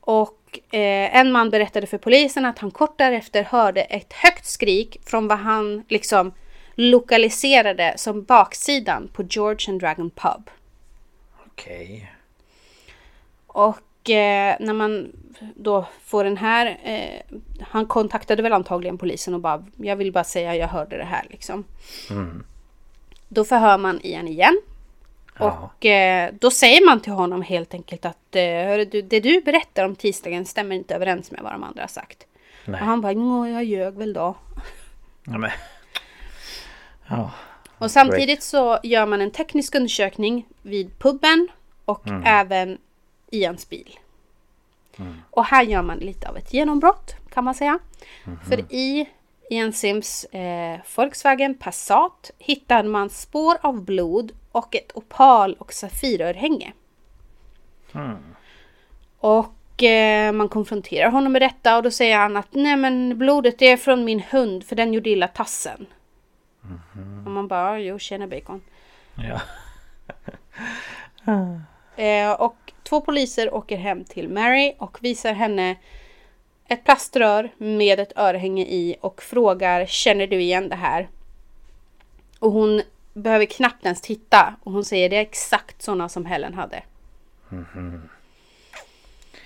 [0.06, 4.98] Och eh, en man berättade för polisen att han kort därefter hörde ett högt skrik
[5.06, 6.32] från vad han liksom
[6.76, 10.50] lokaliserade som baksidan på George and Dragon Pub.
[11.46, 12.12] Okej.
[13.48, 15.12] Och eh, när man
[15.56, 20.24] då får den här, eh, han kontaktade väl antagligen polisen och bara, jag vill bara
[20.24, 21.64] säga jag hörde det här liksom.
[23.28, 24.62] Då förhör man igen igen.
[25.40, 25.72] Ja.
[25.78, 29.86] Och eh, då säger man till honom helt enkelt att eh, du, det du berättar
[29.86, 32.28] om tisdagen stämmer inte överens med vad de andra har sagt.
[32.66, 32.82] Nej.
[32.82, 34.36] Och han bara, "Nå, jag ljög väl då.
[35.24, 35.50] Ja.
[37.08, 37.32] Ja.
[37.78, 41.48] Och samtidigt så gör man en teknisk undersökning vid puben
[41.86, 42.78] och även
[43.32, 44.00] i hans bil.
[45.30, 47.80] Och här gör man lite av ett genombrott kan man säga.
[48.50, 49.10] För i
[49.54, 56.74] Ian Sims eh, Volkswagen Passat hittade man spår av blod och ett opal och safirörhänge.
[59.20, 63.62] Och eh, man konfronterar honom med detta och då säger han att nej men blodet
[63.62, 65.86] är från min hund för den gjorde illa tassen.
[67.26, 68.62] Och man bara, jo tjena bacon.
[69.16, 69.42] Ja.
[71.96, 75.76] Eh, och två poliser åker hem till Mary och visar henne
[76.68, 81.10] ett plaströr med ett örhänge i och frågar känner du igen det här?
[82.40, 82.82] Och hon
[83.14, 86.84] behöver knappt ens titta och hon säger det är exakt sådana som Helen hade.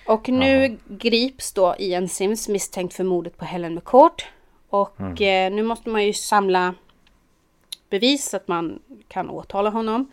[0.08, 4.26] Och nu grips då Ian Sims misstänkt för mordet på Helen McCourt.
[4.70, 6.76] Och eh, nu måste man ju samla
[7.90, 10.12] bevis så att man kan åtala honom.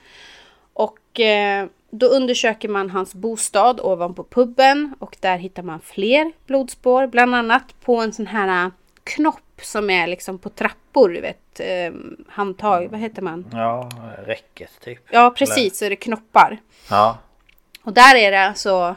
[0.72, 1.66] Och eh,
[1.98, 7.06] då undersöker man hans bostad ovanpå puben och där hittar man fler blodspår.
[7.06, 8.72] Bland annat på en sån här eh,
[9.04, 11.60] knopp som är liksom på trappor, du vet.
[11.60, 11.92] Eh,
[12.28, 13.46] handtag, vad heter man?
[13.52, 13.90] Ja,
[14.26, 15.02] räcket typ.
[15.10, 16.58] Ja, precis, så är det knoppar.
[16.90, 17.18] Ja.
[17.82, 18.96] Och där är det alltså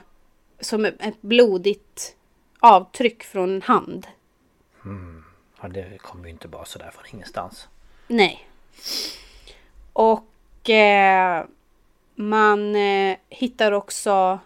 [0.60, 2.16] som ett blodigt
[2.60, 4.08] avtryck från en hand.
[5.62, 7.68] ja, det kommer ju inte bara sådär från ingenstans.
[8.08, 8.48] Nej.
[9.94, 11.46] Och eh,
[12.20, 14.40] man eh, hittar också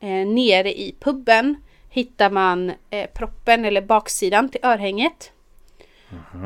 [0.00, 1.56] eh, nere i puben
[1.88, 5.32] hittar man eh, proppen eller baksidan till örhänget.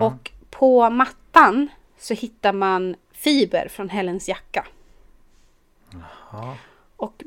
[0.00, 4.66] Och på mattan så hittar man fiber från Helens jacka.
[6.96, 7.22] Och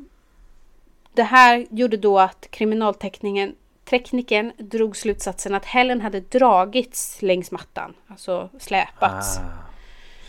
[1.13, 3.55] det här gjorde då att kriminalteknikern
[3.85, 7.93] teknikern drog slutsatsen att Helen hade dragits längs mattan.
[8.07, 9.37] Alltså släpats.
[9.37, 9.41] Ah,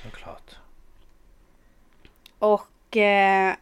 [0.02, 0.56] såklart.
[2.38, 2.66] Och
[2.96, 3.56] eh,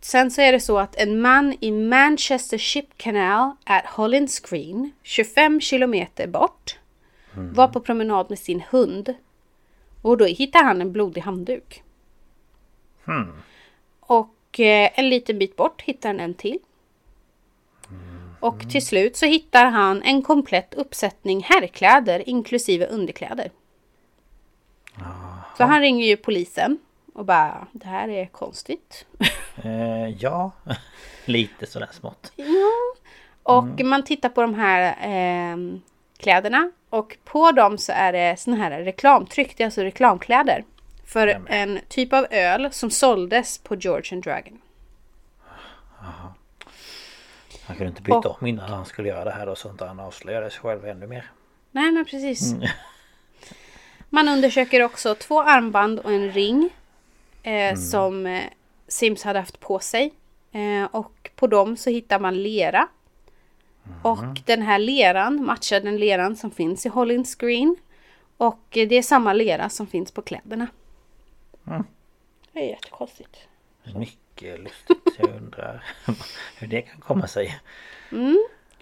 [0.00, 4.92] sen så är det så att en man i Manchester Ship Canal at Hollins Green,
[5.02, 6.78] 25 kilometer bort,
[7.34, 9.14] var på promenad med sin hund.
[10.02, 11.82] Och då hittar han en blodig handduk.
[14.00, 16.58] Och eh, en liten bit bort hittar han en till.
[18.40, 23.50] Och till slut så hittar han en komplett uppsättning herrkläder inklusive underkläder.
[25.56, 26.78] Så han ringer ju polisen
[27.12, 29.06] och bara det här är konstigt.
[29.64, 30.50] Eh, ja,
[31.24, 32.32] lite sådär smått.
[33.42, 34.96] Och man tittar på de här
[35.52, 35.56] eh,
[36.18, 40.64] kläderna och på dem så är det såna här reklamtryck, det är alltså reklamkläder.
[41.06, 44.58] För en typ av öl som såldes på George and Dragon.
[47.66, 49.84] Han kunde inte byta Och- om innan han skulle göra det här och så inte
[49.84, 51.30] han avslöjade sig själv ännu mer.
[51.70, 52.54] Nej men precis.
[54.08, 56.70] Man undersöker också två armband och en ring.
[57.42, 58.42] Eh, Som eh,
[58.88, 60.12] Sims hade haft på sig.
[60.52, 62.88] Eh, och på dem så hittar man lera.
[64.02, 67.76] Och den här leran matchar den leran som finns i Hollins Green.
[68.36, 70.66] Och eh, det är samma lera som finns på kläderna.
[72.52, 73.36] Det är jättekonstigt.
[73.96, 75.16] Mycket lustigt.
[75.18, 75.84] Jag undrar
[76.58, 77.60] hur det kan komma sig.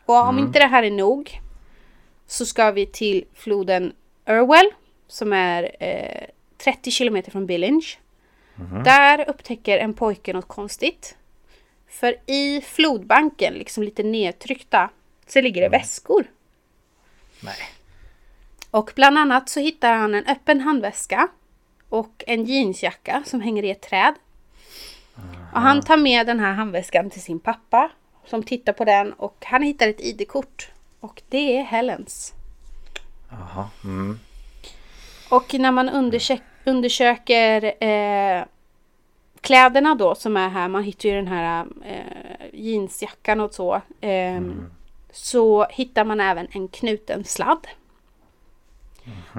[0.04, 1.40] Och om inte det här är nog
[2.26, 3.92] så ska vi till floden
[4.28, 4.70] Irwell
[5.06, 6.26] som är eh,
[6.64, 7.86] 30 kilometer från Billinge.
[8.84, 11.16] Där upptäcker en pojke något konstigt.
[11.88, 14.90] För i flodbanken, liksom lite nedtryckta,
[15.26, 16.24] så ligger det väskor.
[17.40, 17.56] Nej.
[18.70, 21.28] Och bland annat så hittar han en öppen handväska
[21.88, 24.14] och en jeansjacka som hänger i ett träd.
[25.52, 27.90] Och han tar med den här handväskan till sin pappa
[28.26, 30.70] som tittar på den och han hittar ett ID-kort.
[31.00, 32.32] Och det är Helens.
[33.30, 33.68] Jaha.
[33.84, 34.18] Mm.
[35.30, 38.44] Och när man undersök, undersöker eh,
[39.40, 43.80] kläderna då som är här, man hittar ju den här eh, jeansjackan och så.
[44.00, 44.40] Eh,
[45.12, 47.66] Så hittar man även en knuten sladd.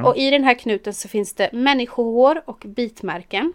[0.06, 3.54] Och i den här knuten så finns det människohår och bitmärken.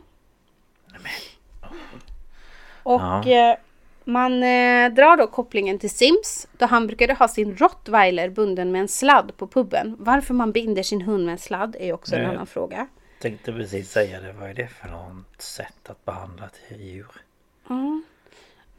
[2.82, 3.50] Och Ja.
[3.50, 3.56] eh,
[4.04, 8.80] man eh, drar då kopplingen till Sims då han brukade ha sin rottweiler bunden med
[8.80, 9.96] en sladd på puben.
[9.98, 12.86] Varför man binder sin hund med en sladd är också en annan fråga.
[13.26, 14.32] Tänkte precis säga det.
[14.32, 17.06] Vad är det för något sätt att behandla ett djur?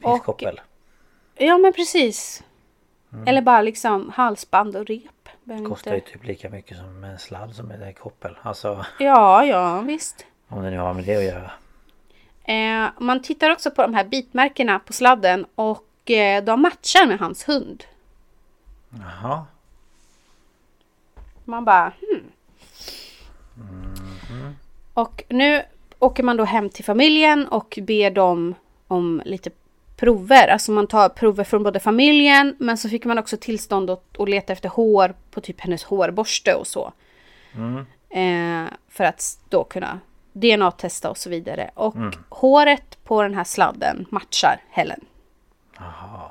[0.02, 0.60] Och- Fiskkoppel.
[1.34, 2.44] Ja men precis.
[3.26, 5.28] Eller bara liksom halsband och rep.
[5.44, 6.10] Behöver Kostar ju inte...
[6.10, 8.38] typ lika mycket som en sladd som är en koppel.
[8.42, 10.26] Alltså Ja, ja visst.
[10.48, 11.50] om det nu har med det att göra.
[12.44, 17.18] Eh, man tittar också på de här bitmärkena på sladden och eh, de matchar med
[17.18, 17.84] hans hund.
[18.90, 19.44] Jaha.
[21.44, 22.32] Man bara hmm.
[24.94, 25.62] Och nu
[25.98, 28.54] åker man då hem till familjen och ber dem
[28.86, 29.50] om lite
[29.96, 30.48] prover.
[30.48, 34.28] Alltså man tar prover från både familjen men så fick man också tillstånd att, att
[34.28, 36.92] leta efter hår på typ hennes hårborste och så.
[38.10, 40.00] Eh, för att då kunna
[40.32, 41.70] DNA-testa och så vidare.
[41.74, 41.94] Och
[42.28, 45.04] håret på den här sladden matchar Helen.
[45.76, 46.30] Jaha.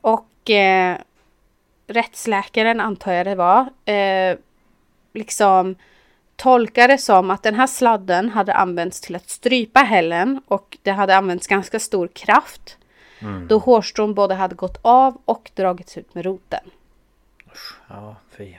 [0.00, 0.96] Och eh,
[1.86, 3.60] rättsläkaren antar jag det var.
[3.84, 4.38] Eh,
[5.14, 5.76] liksom
[6.36, 11.16] tolkade som att den här sladden hade använts till att strypa Helen och det hade
[11.16, 12.76] använts ganska stor kraft.
[13.48, 16.60] Då hårstrån både hade gått av och dragits ut med roten.
[17.88, 18.54] Ja, fy.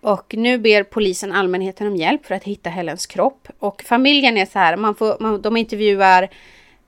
[0.00, 3.48] Och nu ber polisen allmänheten om hjälp för att hitta Helens kropp.
[3.58, 6.22] Och familjen är så här, man får, man, de intervjuar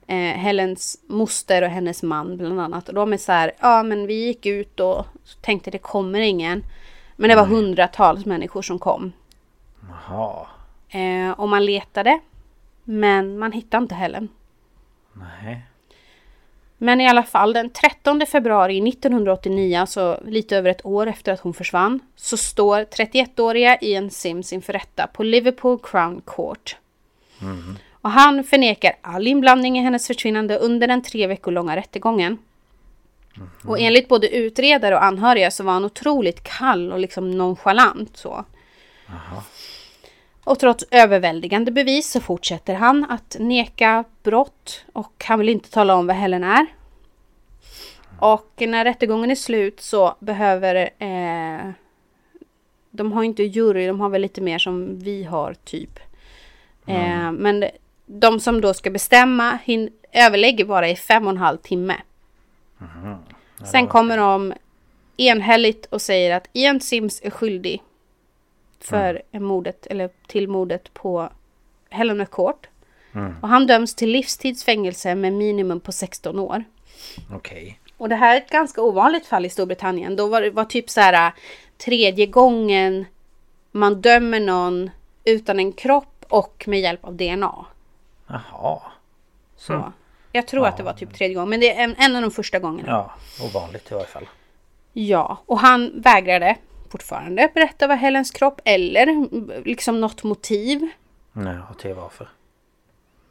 [0.07, 2.89] eh, Helens moster och hennes man bland annat.
[2.89, 5.05] Och de är så här, ja men vi gick ut och
[5.41, 6.63] tänkte det kommer ingen.
[7.15, 9.11] Men det var hundratals människor som kom.
[9.89, 10.47] Jaha.
[10.89, 12.19] Eh, och man letade.
[12.83, 14.29] Men man hittade inte Helen.
[15.13, 15.61] Nej.
[16.77, 21.39] Men i alla fall den 13 februari 1989, alltså lite över ett år efter att
[21.39, 26.77] hon försvann, så står 31-åriga Ian Sims inför rätta på Liverpool Crown Court.
[27.91, 32.37] Och han förnekar all inblandning i hennes försvinnande under den tre veckor långa rättegången.
[33.65, 38.45] Och enligt både utredare och anhöriga så var han otroligt kall och liksom nonchalant så.
[40.43, 45.95] Och trots överväldigande bevis så fortsätter han att neka brott och han vill inte tala
[45.95, 46.65] om vad Helen är.
[48.19, 51.71] Och när rättegången är slut så behöver eh,
[52.91, 55.99] de har inte jury, de har väl lite mer som vi har typ.
[56.87, 57.65] Eh, men
[58.05, 61.95] de som då ska bestämma hin- överlägger bara i fem och en halv timme.
[63.71, 64.53] Sen kommer de
[65.17, 67.83] enhälligt och säger att Ian Sims är skyldig
[68.79, 71.29] för mordet, eller till mordet på
[71.89, 72.67] Helen McCourt.
[73.41, 76.63] Och han döms till livstidsfängelse med minimum på 16 år.
[77.31, 77.79] Okej.
[77.97, 80.15] Och det här är ett ganska ovanligt fall i Storbritannien.
[80.15, 81.33] Då var det var typ så här äh,
[81.77, 83.05] tredje gången
[83.71, 84.89] man dömer någon
[85.23, 87.65] utan en kropp och med hjälp av DNA.
[88.27, 88.81] Jaha.
[89.55, 89.93] Så
[90.35, 92.31] jag tror att det var typ tredje gången, men det är en, en av de
[92.31, 92.89] första gångerna.
[92.89, 93.11] Ja,
[93.45, 94.27] ovanligt i varje fall.
[94.93, 96.55] Ja, och han vägrade
[96.89, 99.27] fortfarande berätta vad Helens kropp eller
[99.65, 100.89] liksom något motiv.
[101.31, 102.29] Nej, och till varför.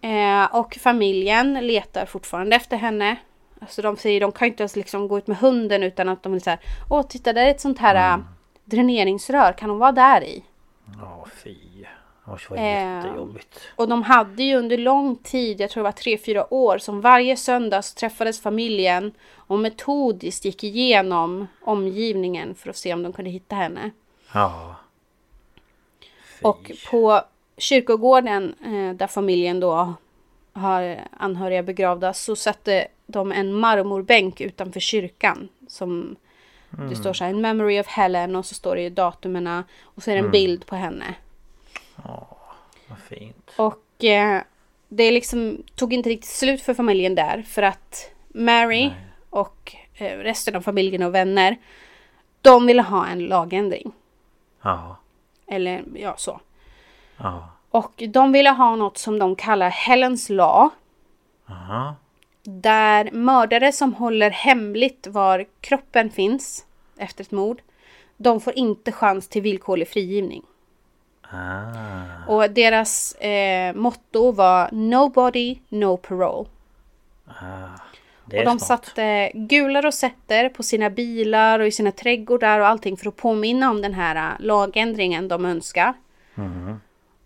[0.00, 3.16] Eh, och familjen letar fortfarande efter henne.
[3.60, 6.22] Alltså de säger de kan ju inte ens liksom gå ut med hunden utan att
[6.22, 6.58] de vill säga
[6.90, 8.26] Åh titta där är ett sånt här mm.
[8.64, 10.44] dräneringsrör, kan hon vara där i?
[11.00, 11.56] Ja, fy.
[12.26, 13.60] Oj, vad Eh, jättejobbigt.
[13.76, 17.00] Och de hade ju under lång tid, jag tror det var tre fyra år, som
[17.00, 23.12] varje söndag så träffades familjen och metodiskt gick igenom omgivningen för att se om de
[23.12, 23.90] kunde hitta henne.
[24.34, 24.76] Ja.
[26.24, 26.44] Fy.
[26.44, 27.20] Och på
[27.56, 29.94] kyrkogården eh, där familjen då
[30.52, 36.16] har anhöriga begravda så satte de en marmorbänk utanför kyrkan som
[36.88, 40.02] det står så här, in memory of Helen och så står det ju datumerna och
[40.02, 41.14] så är det en bild på henne.
[42.88, 43.50] Vad fint.
[43.56, 44.42] Och eh,
[44.88, 48.90] det liksom tog inte riktigt slut för familjen där för att Mary
[49.30, 51.56] och eh, resten av familjen och vänner
[52.40, 53.92] de ville ha en lagändring.
[54.62, 54.96] Ja.
[55.46, 56.40] Eller ja, så.
[57.16, 57.48] Ja.
[57.70, 60.70] Och de ville ha något som de kallar Helens lag.
[61.48, 61.94] Aha.
[62.42, 67.62] Där mördare som håller hemligt var kroppen finns efter ett mord.
[68.16, 70.42] De får inte chans till villkorlig frigivning.
[71.32, 72.26] Ah.
[72.34, 76.48] Och deras eh, motto var Nobody, no parole.
[78.24, 78.84] Det Och de smart.
[78.84, 83.70] satte gula rosetter på sina bilar och i sina trädgårdar och allting för att påminna
[83.70, 85.94] om den här äh, lagändringen de önskar.
[86.34, 86.80] Mhm.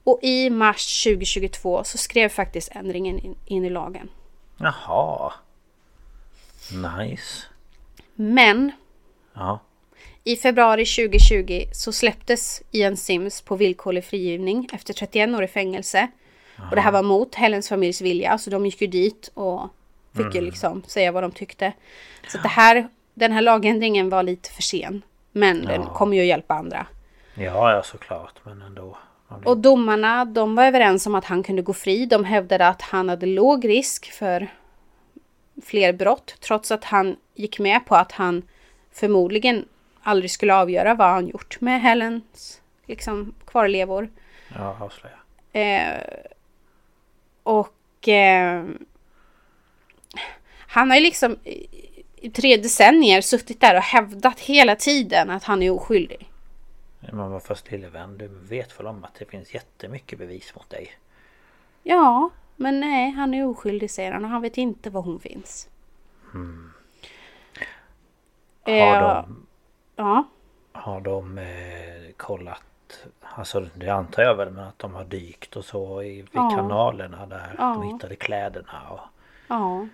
[0.04, 4.08] Och i mars 2022 så skrev faktiskt ändringen in, in i lagen.
[4.58, 5.32] Jaha.
[6.98, 7.46] Nice.
[8.14, 8.72] Men
[9.34, 9.58] Ja.
[10.26, 16.08] I februari 2020 så släpptes Ian Sims på villkorlig frigivning efter 31 år i fängelse.
[16.70, 19.60] Och det här var mot Helens familjs vilja, så de gick ju dit och
[20.16, 21.72] fick ju liksom säga vad de tyckte.
[22.28, 25.02] Så det här, den här lagändringen var lite för sen.
[25.32, 26.86] Men den kommer ju att hjälpa andra.
[27.34, 28.34] Ja, ja såklart.
[28.44, 28.96] Men ändå.
[29.28, 32.06] Blir- Och domarna, de var överens om att han kunde gå fri.
[32.06, 34.48] De hävdade att han hade låg risk för
[35.64, 36.34] fler brott.
[36.40, 38.42] Trots att han gick med på att han
[38.92, 39.64] förmodligen
[40.06, 44.08] aldrig skulle avgöra vad han gjort med Helens liksom, kvarlevor.
[44.54, 45.16] Ja, avslöja.
[45.52, 46.00] Eh,
[47.42, 48.64] och eh,
[50.58, 51.36] han har ju liksom
[52.16, 56.30] i, tre decennier suttit där och hävdat hela tiden att han är oskyldig.
[57.12, 58.18] Man var först lille vän.
[58.18, 60.98] Du vet väl om att det finns jättemycket bevis mot dig?
[61.82, 65.68] Ja, men nej, han är oskyldig säger han och han vet inte var hon finns.
[68.64, 69.45] Har Eh, de,
[69.96, 70.24] Ja,
[70.72, 72.62] har de eh, kollat?
[73.20, 76.50] Alltså det antar jag väl men att de har dykt och så i, vid Ja.
[76.56, 77.64] kanalerna där Ja.
[77.64, 79.00] de hittade kläderna och,
[79.48, 79.86] ja,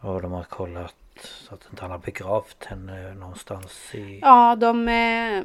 [0.00, 4.18] och de har kollat så att inte han har begravt henne någonstans i...
[4.22, 4.88] ja, de...
[4.88, 5.42] Eh,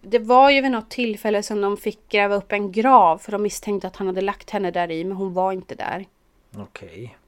[0.00, 3.42] det var ju vid något tillfälle som de fick gräva upp en grav för de
[3.42, 6.06] misstänkte att han hade lagt henne där i men hon var inte där.
[6.56, 7.18] Okej.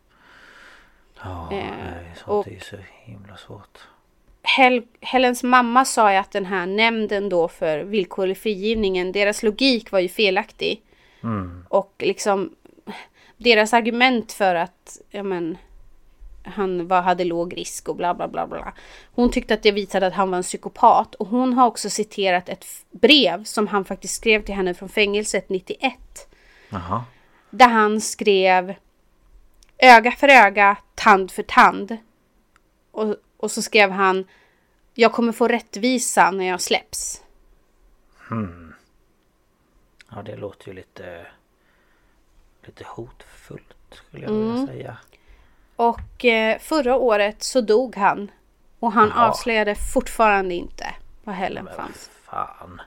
[1.22, 3.78] Ja, Eh, nej, sånt och- är ju så himla svårt.
[4.56, 9.90] Hel Helens mamma sa ju att den här nämnden då för villkorlig frigivningen, deras logik
[9.90, 10.82] var ju felaktig.
[11.68, 12.54] Och liksom
[13.36, 15.58] deras argument för att ja, men,
[16.44, 18.72] han var, hade låg risk och bla bla bla bla.
[19.14, 22.48] Hon tyckte att det visade att han var en psykopat och hon har också citerat
[22.48, 25.94] ett brev som han faktiskt skrev till henne från fängelset 91.
[26.68, 27.04] Jaha.
[27.50, 28.74] Där han skrev
[29.78, 31.96] öga för öga, tand för tand.
[32.90, 34.24] Och, och så skrev han
[34.94, 37.22] Jag kommer få rättvisa när jag släpps.
[40.10, 41.26] Ja det låter ju lite...
[42.62, 44.52] Lite hotfullt skulle jag Mm.
[44.52, 44.96] vilja säga.
[45.76, 48.30] Och eh, förra året så dog han.
[48.78, 49.28] Och han Jaha.
[49.28, 52.10] avslöjade fortfarande inte var Helen Men vad fanns.
[52.24, 52.80] fan.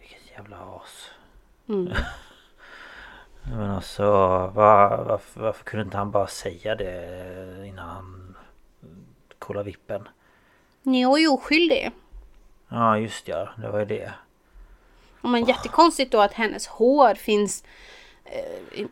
[0.00, 1.10] Vilket jävla as.
[1.68, 1.92] Mm.
[3.42, 4.02] Men alltså
[4.54, 8.29] var, varför, varför kunde inte han bara säga det innan han
[9.40, 10.08] kollade vippen?
[10.82, 11.90] Ni är ju oskyldig.
[12.68, 14.12] Ja just ja, det var ju det.
[15.20, 17.64] Och men jättekonstigt då att hennes hår finns
[18.24, 18.86] eh,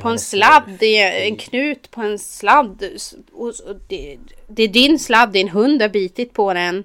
[0.00, 0.96] på en sladd, i
[1.28, 2.84] en knut på en sladd.
[3.32, 3.52] Och,
[3.88, 6.84] det, det är din sladd, din hund har bitit på den.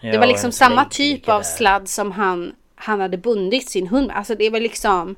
[0.00, 4.10] det Ja, var liksom samma typ av sladd som han, han hade bundit sin hund.
[4.10, 5.16] Alltså det var liksom...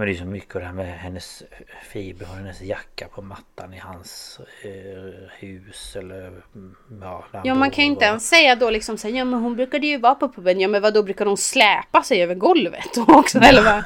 [0.00, 1.42] Men det är så mycket det här med hennes
[1.82, 7.70] fiber och hennes jacka på mattan i hans eh, hus eller mm, ja, Ja man
[7.70, 10.14] kan ju inte ens säga då liksom så här, ja men hon brukade ju vara
[10.14, 10.60] på puben.
[10.60, 13.84] Ja men vad då brukar hon släpa sig över golvet också eller vad?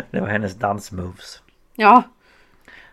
[0.10, 1.42] Det var hennes dansmoves.
[1.74, 2.02] Ja.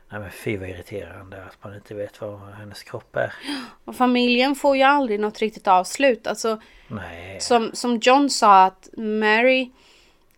[0.10, 3.34] Nej men fy vad irriterande att man inte vet vad hennes kropp är.
[3.86, 6.28] Och familjen får ju aldrig något riktigt avslut.
[6.28, 7.40] Alltså Nej.
[7.40, 9.72] som, som John sa att Mary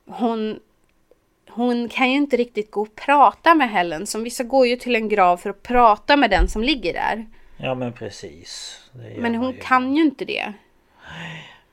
[0.05, 0.59] hon
[1.49, 4.07] hon kan ju inte riktigt gå och prata med Helen.
[4.07, 7.25] Som vissa går ju till en grav för att prata med den som ligger där.
[7.57, 8.81] Ja men precis.
[9.17, 9.59] Men hon ju.
[9.59, 10.53] kan ju inte det.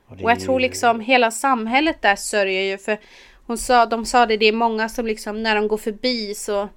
[0.08, 2.98] det Och jag tror liksom hela samhället där sörjer ju för
[3.46, 6.68] hon sa, de sa det, det är många som liksom när de går förbi så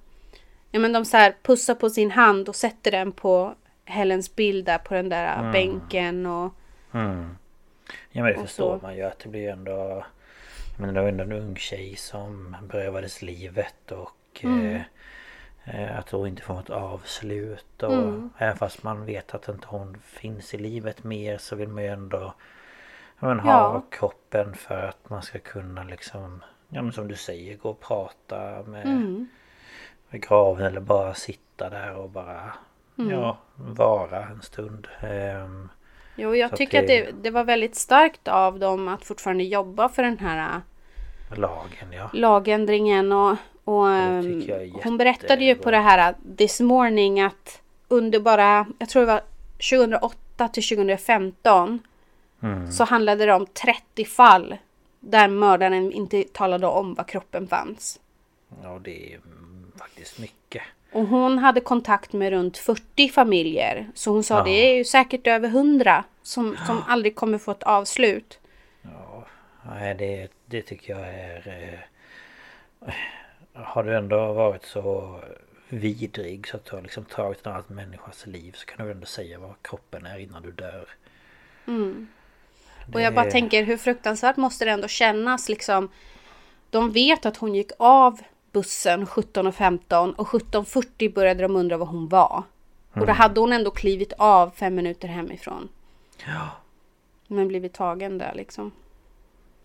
[0.70, 3.54] Ja men de så här pussar på sin hand och sätter den på
[3.84, 5.52] Helens bild där på den där Mm.
[5.52, 6.54] bänken och
[6.94, 7.36] Mm.
[8.12, 8.86] Ja men det Och förstår så.
[8.86, 10.04] man ju att det blir ändå
[10.76, 14.12] Men det var ändå en ung tjej som berövades livet och
[14.44, 14.66] Mm.
[14.76, 14.82] eh,
[15.90, 18.30] eh, Att hon inte får ett avslut och Mm.
[18.38, 21.88] även fast man vet att inte hon finns i livet mer så vill man ju
[21.88, 22.34] ändå
[23.18, 23.82] men, ha Ja.
[23.90, 28.62] kroppen för att man ska kunna liksom Ja men som du säger gå och prata
[28.62, 29.28] med, Mm.
[30.10, 32.52] med graven eller bara sitta där och bara
[32.98, 33.10] Mm.
[33.10, 35.68] Ja vara en stund Ehm,
[36.16, 39.88] Jo jag Så tycker att det- det, var väldigt starkt av dem att fortfarande jobba
[39.88, 40.60] för den här
[41.36, 44.42] Lagen ja lagändringen och, och ehm,
[44.82, 49.20] hon berättade ju på det här This Morning att under bara, jag tror det var
[49.70, 51.78] 2008 till 2015
[52.42, 52.72] Mm.
[52.72, 54.56] så handlade det om 30 fall
[55.00, 58.00] där mördaren inte talade om var kroppen fanns.
[58.62, 59.20] Ja det är
[59.78, 60.62] faktiskt mycket.
[60.92, 63.86] Och hon hade kontakt med runt 40 familjer.
[63.94, 64.44] Så hon sa Ja.
[64.44, 68.38] det är ju säkert över 100 som, som aldrig kommer få ett avslut.
[69.68, 71.48] Nej det, det tycker jag är...
[72.82, 72.92] Eh,
[73.52, 75.20] har du ändå varit så
[75.68, 79.06] vidrig så att du har liksom tagit en annan människas liv så kan du ändå
[79.06, 80.88] säga vad kroppen är innan du dör.
[81.66, 82.08] Mm.
[82.94, 85.88] Och jag bara Det- tänker hur fruktansvärt måste det ändå kännas liksom.
[86.70, 88.20] De vet att hon gick av
[88.60, 92.42] bussen 17.15 och 17.40 började de undra var hon var.
[92.92, 93.16] Och då Mm.
[93.16, 95.68] hade hon ändå klivit av fem minuter hemifrån.
[96.26, 96.48] Ja.
[97.26, 98.72] Men blivit tagen där liksom.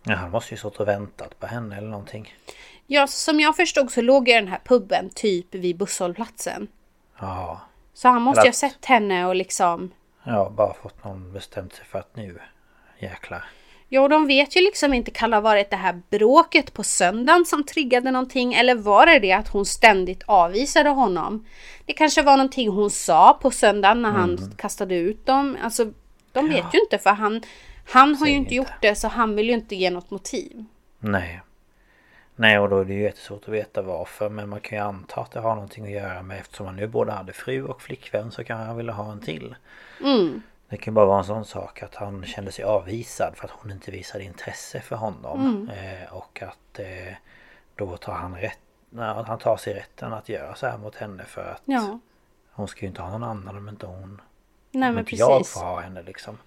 [0.04, 2.34] ja han måste ju stått och väntat på henne eller någonting.
[2.88, 6.68] Ja, som jag förstod så låg ju den här puben typ vid busshållplatsen.
[7.20, 7.62] Ja.
[7.94, 9.92] Så han måste ju ha sett henne och liksom...
[10.24, 12.40] Ja bara fått någon bestämt sig för att nu
[13.00, 13.46] jäklar.
[13.94, 16.84] Ja, och de vet ju liksom inte kan det ha varit det här bråket på
[16.84, 21.46] söndagen som triggade någonting eller var det det att hon ständigt avvisade honom?
[21.86, 24.52] Det kanske var någonting hon sa på söndagen när han Mm.
[24.58, 25.58] kastade ut dem.
[25.64, 25.92] Alltså,
[26.32, 27.42] de vet ju inte för han,
[27.90, 30.66] han har ju Säger inte gjort det så han vill ju inte ge något motiv.
[31.00, 31.42] Nej.
[32.36, 35.22] Nej och då är det ju jättesvårt att veta varför men man kan ju anta
[35.22, 38.32] att det har någonting att göra med eftersom han nu både hade fru och flickvän
[38.32, 39.56] så kan han vilja ha en till.
[40.04, 40.42] Mm.
[40.72, 43.72] Det kan bara vara en sån sak att han kände sig avvisad för att hon
[43.72, 45.42] inte visade intresse för honom.
[45.42, 45.70] Mm.
[45.70, 47.14] Eh, och att eh,
[47.76, 48.60] då tar han rätt,
[48.90, 52.00] nej, han tar sig rätten att göra så här mot henne för att Ja,
[52.52, 54.22] hon ska ju inte ha någon annan om inte hon...
[54.72, 55.54] nej men inte jag precis.
[55.54, 56.38] får ha henne liksom.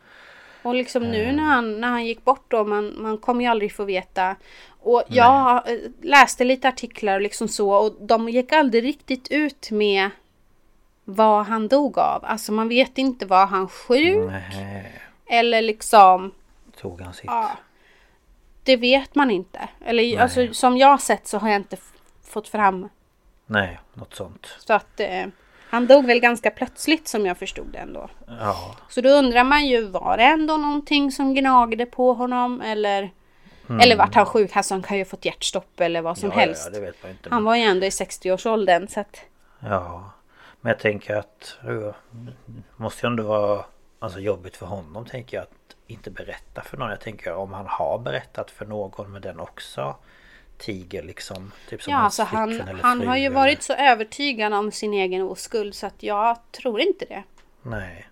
[0.63, 1.35] Och liksom nu Eh.
[1.35, 4.37] när han, när han gick bort då, man, man kommer ju aldrig få veta.
[4.69, 9.71] Och jag eh, läste lite artiklar och liksom så och de gick aldrig riktigt ut
[9.71, 10.11] med
[11.05, 12.25] vad han dog av.
[12.25, 16.33] Alltså man vet inte var han sjuk Nej, eller liksom
[16.81, 17.25] tog han sitt.
[17.25, 17.51] Ja.
[18.63, 19.69] Det vet man inte.
[19.85, 21.77] Eller alltså som jag har sett så har jag inte
[22.25, 22.89] fått fram.
[23.47, 24.47] Nej, något sånt.
[24.59, 25.27] Så att eh,
[25.71, 28.09] han dog väl ganska plötsligt som jag förstod det ändå.
[28.27, 33.11] Ja, Så då undrar man ju var det ändå någonting som gnagde på honom eller
[33.69, 33.81] Mm.
[33.81, 34.57] Eller vart han sjuk?
[34.57, 36.71] Alltså han kan ju ha fått hjärtstopp eller vad som ja, helst.
[36.73, 37.13] Ja.
[37.31, 39.21] Han var ju ändå i 60-årsåldern så att
[39.61, 40.11] Ja,
[40.65, 41.95] men jag tänker att det
[42.77, 43.65] måste ju ändå vara
[43.99, 46.91] alltså, jobbigt för honom tänker jag att inte berätta för någon.
[46.91, 49.97] Jag tänker om han har berättat för någon med den också
[50.59, 51.53] tiger liksom.
[51.69, 55.23] Typ som Ja, alltså han, han har ju eller- varit så övertygad om sin egen
[55.23, 57.23] oskuld så att jag tror inte det.
[57.63, 58.09] Nej.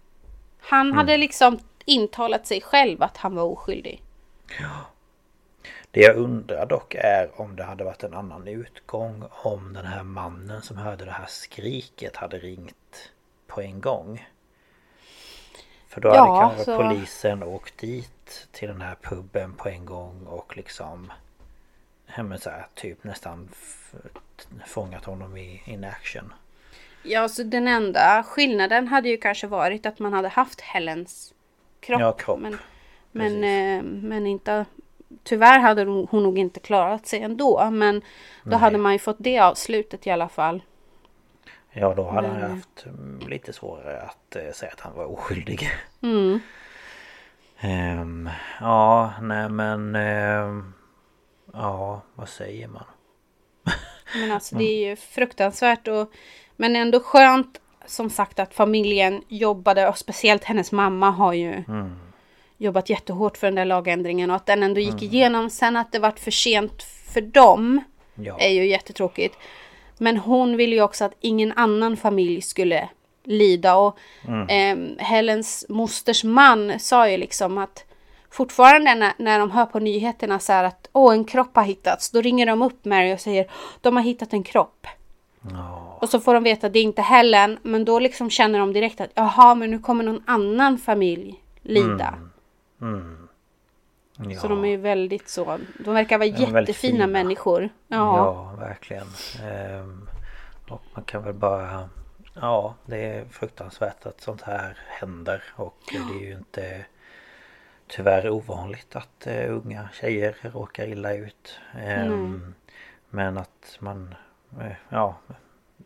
[0.60, 0.96] Han Mm.
[0.98, 4.02] hade liksom intalat sig själv att han var oskyldig.
[5.94, 10.02] Det jag undrar dock är om det hade varit en annan utgång om den här
[10.02, 13.10] mannen som hörde det här skriket hade ringt
[13.46, 14.28] på en gång.
[15.88, 19.84] För då Ja, hade kanske så- polisen åkt dit till den här puben på en
[19.86, 21.12] gång och liksom
[22.16, 23.48] men så här, typ nästan
[24.66, 26.32] fångat honom i in action.
[27.02, 31.34] Ja, så den enda skillnaden hade ju kanske varit att man hade haft Helens
[31.80, 32.00] kropp.
[32.00, 32.40] Ja, kropp.
[32.40, 32.58] Men,
[33.12, 34.64] men, eh, men inte
[35.22, 37.70] tyvärr hade hon nog inte klarat sig ändå.
[37.70, 38.00] Men
[38.44, 38.58] då Nej.
[38.58, 40.62] hade man ju fått det avslutet i alla fall.
[41.72, 44.94] Ja då hade han ju Men- haft mm, lite svårare att eh, säga att han
[44.94, 45.68] var oskyldig.
[46.02, 46.40] Mm.
[47.58, 49.94] Ehm, ja, nej men...
[49.94, 50.72] ehm,
[51.52, 52.84] ja, vad säger man?
[54.20, 56.10] Men alltså det är ju fruktansvärt och
[56.56, 61.96] Men ändå skönt som sagt att familjen jobbade och speciellt hennes mamma har ju Mm.
[62.62, 65.50] Jobbat jättehårt för den där lagändringen och att den ändå gick igenom.
[65.50, 66.82] Sen att det vart för sent
[67.12, 67.80] för dem
[68.14, 68.38] Ja.
[68.38, 69.36] är ju jättetråkigt.
[69.98, 72.88] Men hon ville ju också att ingen annan familj skulle
[73.24, 73.98] lida och
[74.50, 77.84] eh, Helens mosters man sa ju liksom att
[78.30, 82.10] fortfarande när, när de hör på nyheterna så här att åh en kropp har hittats.
[82.10, 83.50] Då ringer de upp Mary och säger
[83.80, 84.86] de har hittat en kropp.
[85.50, 87.58] Ja, Och så får de veta att det är inte Helen.
[87.62, 92.08] Men då liksom känner de direkt att jaha men nu kommer någon annan familj lida.
[92.08, 92.31] mm.
[94.16, 94.40] Ja.
[94.40, 95.58] Så de är ju väldigt så.
[95.78, 97.06] De verkar vara väldigt jättefina fina.
[97.06, 97.68] människor.
[97.88, 98.16] Ja.
[98.16, 99.06] Ja, verkligen.
[99.42, 100.08] Ehm,
[100.68, 101.88] och man kan väl bara...
[102.34, 106.84] Ja, det är fruktansvärt att sånt här händer och det är ju inte
[107.86, 111.60] tyvärr ovanligt att eh, unga tjejer råkar illa ut.
[111.78, 112.54] Ehm,
[113.10, 114.14] Men att man...
[114.60, 115.16] Eh, ja,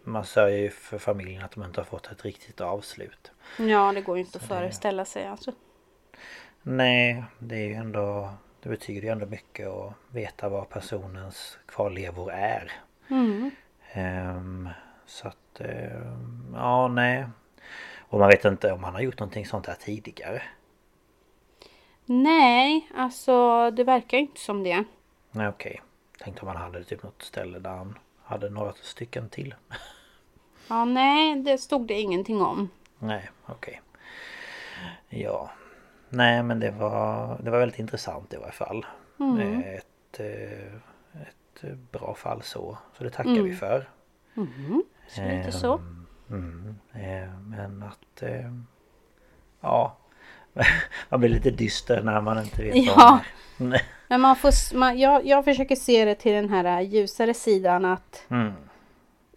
[0.04, 3.30] man sörjer ju för familjen att de inte har fått ett riktigt avslut.
[3.58, 5.52] ja, det går ju inte att föreställa sig alltså.
[6.68, 8.30] Nej, det är ju ändå...
[8.62, 12.72] Det betyder ju ändå mycket att veta vad personens kvarlevor är.
[13.08, 13.50] Mm.
[13.92, 14.68] Ehm,
[15.06, 15.60] så att...
[15.60, 17.26] ehm, ja, nej.
[17.98, 20.42] Och man vet inte om han har gjort någonting sånt här tidigare.
[22.04, 24.84] Nej, alltså det verkar inte som det.
[25.30, 25.82] Nej, okej.
[26.18, 29.54] Tänkte om han hade typ något ställe där han hade några stycken till.
[30.68, 32.68] Ja, nej, det stod det ingenting om.
[32.98, 33.80] nej, okej.
[35.08, 35.50] Ja.
[36.08, 38.86] Nej, men det var, det var väldigt intressant i varje fall.
[39.20, 39.60] Mm.
[39.62, 40.74] Ett, eh,
[41.22, 42.78] ett bra fall så.
[42.98, 43.88] Så det tackar vi för.
[44.36, 44.82] Mm.
[45.08, 45.74] Så lite så.
[45.74, 48.22] Ehm, Mm, eh, men att...
[48.22, 48.52] Eh,
[49.60, 49.96] ja.
[51.08, 53.20] man blir lite dyster när man inte vet Ja.
[53.58, 53.80] vad.
[54.08, 58.24] Men man får, man, jag, jag försöker se det till den här ljusare sidan att
[58.30, 58.52] Mm,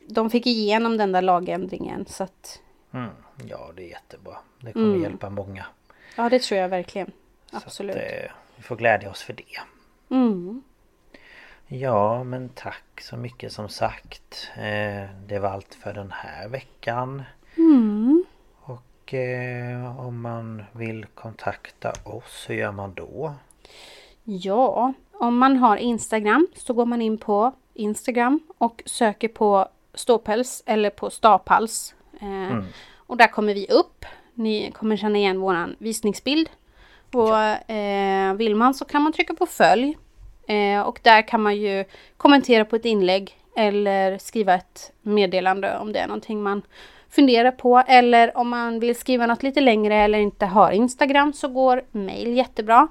[0.07, 2.05] de fick igenom den där lagändringen.
[2.05, 2.59] Så att,
[2.93, 3.09] mm,
[3.45, 4.37] ja, det är jättebra.
[4.59, 5.01] Det kommer Mm.
[5.01, 5.65] hjälpa många.
[6.15, 7.11] Ja, det tror jag verkligen.
[7.51, 7.95] Absolut.
[7.95, 9.59] att, eh, vi får glädja oss för det.
[10.15, 10.63] Mm.
[11.67, 14.49] Ja, men tack så mycket som sagt.
[14.55, 17.23] Eh, det var allt för den här veckan.
[17.57, 18.25] Mm.
[18.61, 23.33] Och eh, om man vill kontakta oss, hur gör man då?
[24.23, 30.63] Ja, om man har Instagram så går man in på Instagram och söker på ståpäls
[30.65, 31.95] eller på stapals.
[32.21, 32.63] Eh,
[32.97, 34.05] Och där kommer vi upp.
[34.39, 36.49] Ni kommer känna igen våran visningsbild.
[37.13, 37.37] Och
[37.71, 39.97] eh, vill man så kan man trycka på följ.
[40.47, 41.85] Eh, och där kan man ju
[42.17, 46.61] kommentera på ett inlägg eller skriva ett meddelande om det är någonting man
[47.09, 47.83] funderar på.
[47.87, 52.37] Eller om man vill skriva något lite längre eller inte har Instagram så går mail
[52.37, 52.87] jättebra.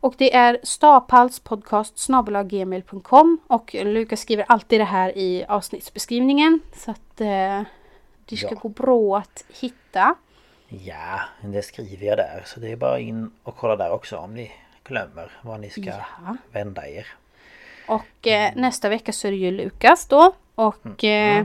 [0.00, 6.60] Och det är staphalspodcast.gmail.com och Lukas skriver alltid det här i avsnittsbeskrivningen.
[6.76, 7.62] Så att eh,
[8.24, 8.58] det ska Ja.
[8.62, 10.14] gå bra att hitta.
[10.72, 12.42] Ja, det skriver jag där.
[12.46, 14.52] Så det är bara in och kolla där också om ni
[14.84, 16.36] glömmer var ni ska Ja.
[16.52, 17.06] vända er.
[17.88, 20.32] Och eh, nästa vecka så är det ju Lukas då.
[20.54, 21.44] Och eh,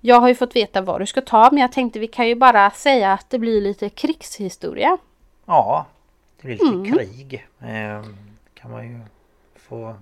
[0.00, 2.34] jag har ju fått veta vad du ska ta men jag tänkte vi kan ju
[2.34, 4.98] bara säga att det blir lite krigshistoria.
[5.46, 5.86] Ja,
[6.40, 7.46] det blir lite krig.
[7.60, 8.02] Eh,
[8.54, 9.00] kan man ju
[9.56, 9.96] få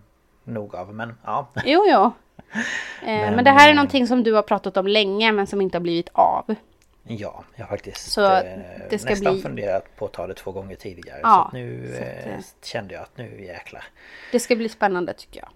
[0.44, 0.94] nog av.
[0.94, 2.12] Men ja, Jo, jo.
[3.02, 5.76] Eh, men, det här är någonting som du har pratat om länge men som inte
[5.78, 6.54] har blivit av.
[7.02, 8.58] ja jag har faktiskt Så eh,
[8.90, 11.20] det ska nästan bli- funderat på att ta det två gånger tidigare.
[11.22, 13.84] Ja, så nu så att, eh, eh, kände jag att nu jäklar.
[14.32, 15.48] Det ska bli spännande tycker jag.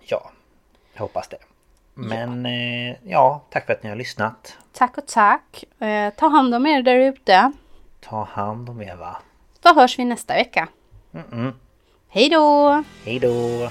[0.00, 0.30] Ja,
[0.94, 1.38] jag hoppas det.
[1.94, 2.96] Men ja.
[3.02, 4.58] ja, tack för att ni har lyssnat.
[4.72, 5.64] Tack och tack.
[6.16, 7.52] Ta hand om er där ute.
[8.00, 9.16] Ta hand om er va.
[9.60, 10.68] Då hörs vi nästa vecka.
[11.12, 11.52] Mm-mm.
[12.08, 12.84] Hej då!
[13.04, 13.70] Hej då!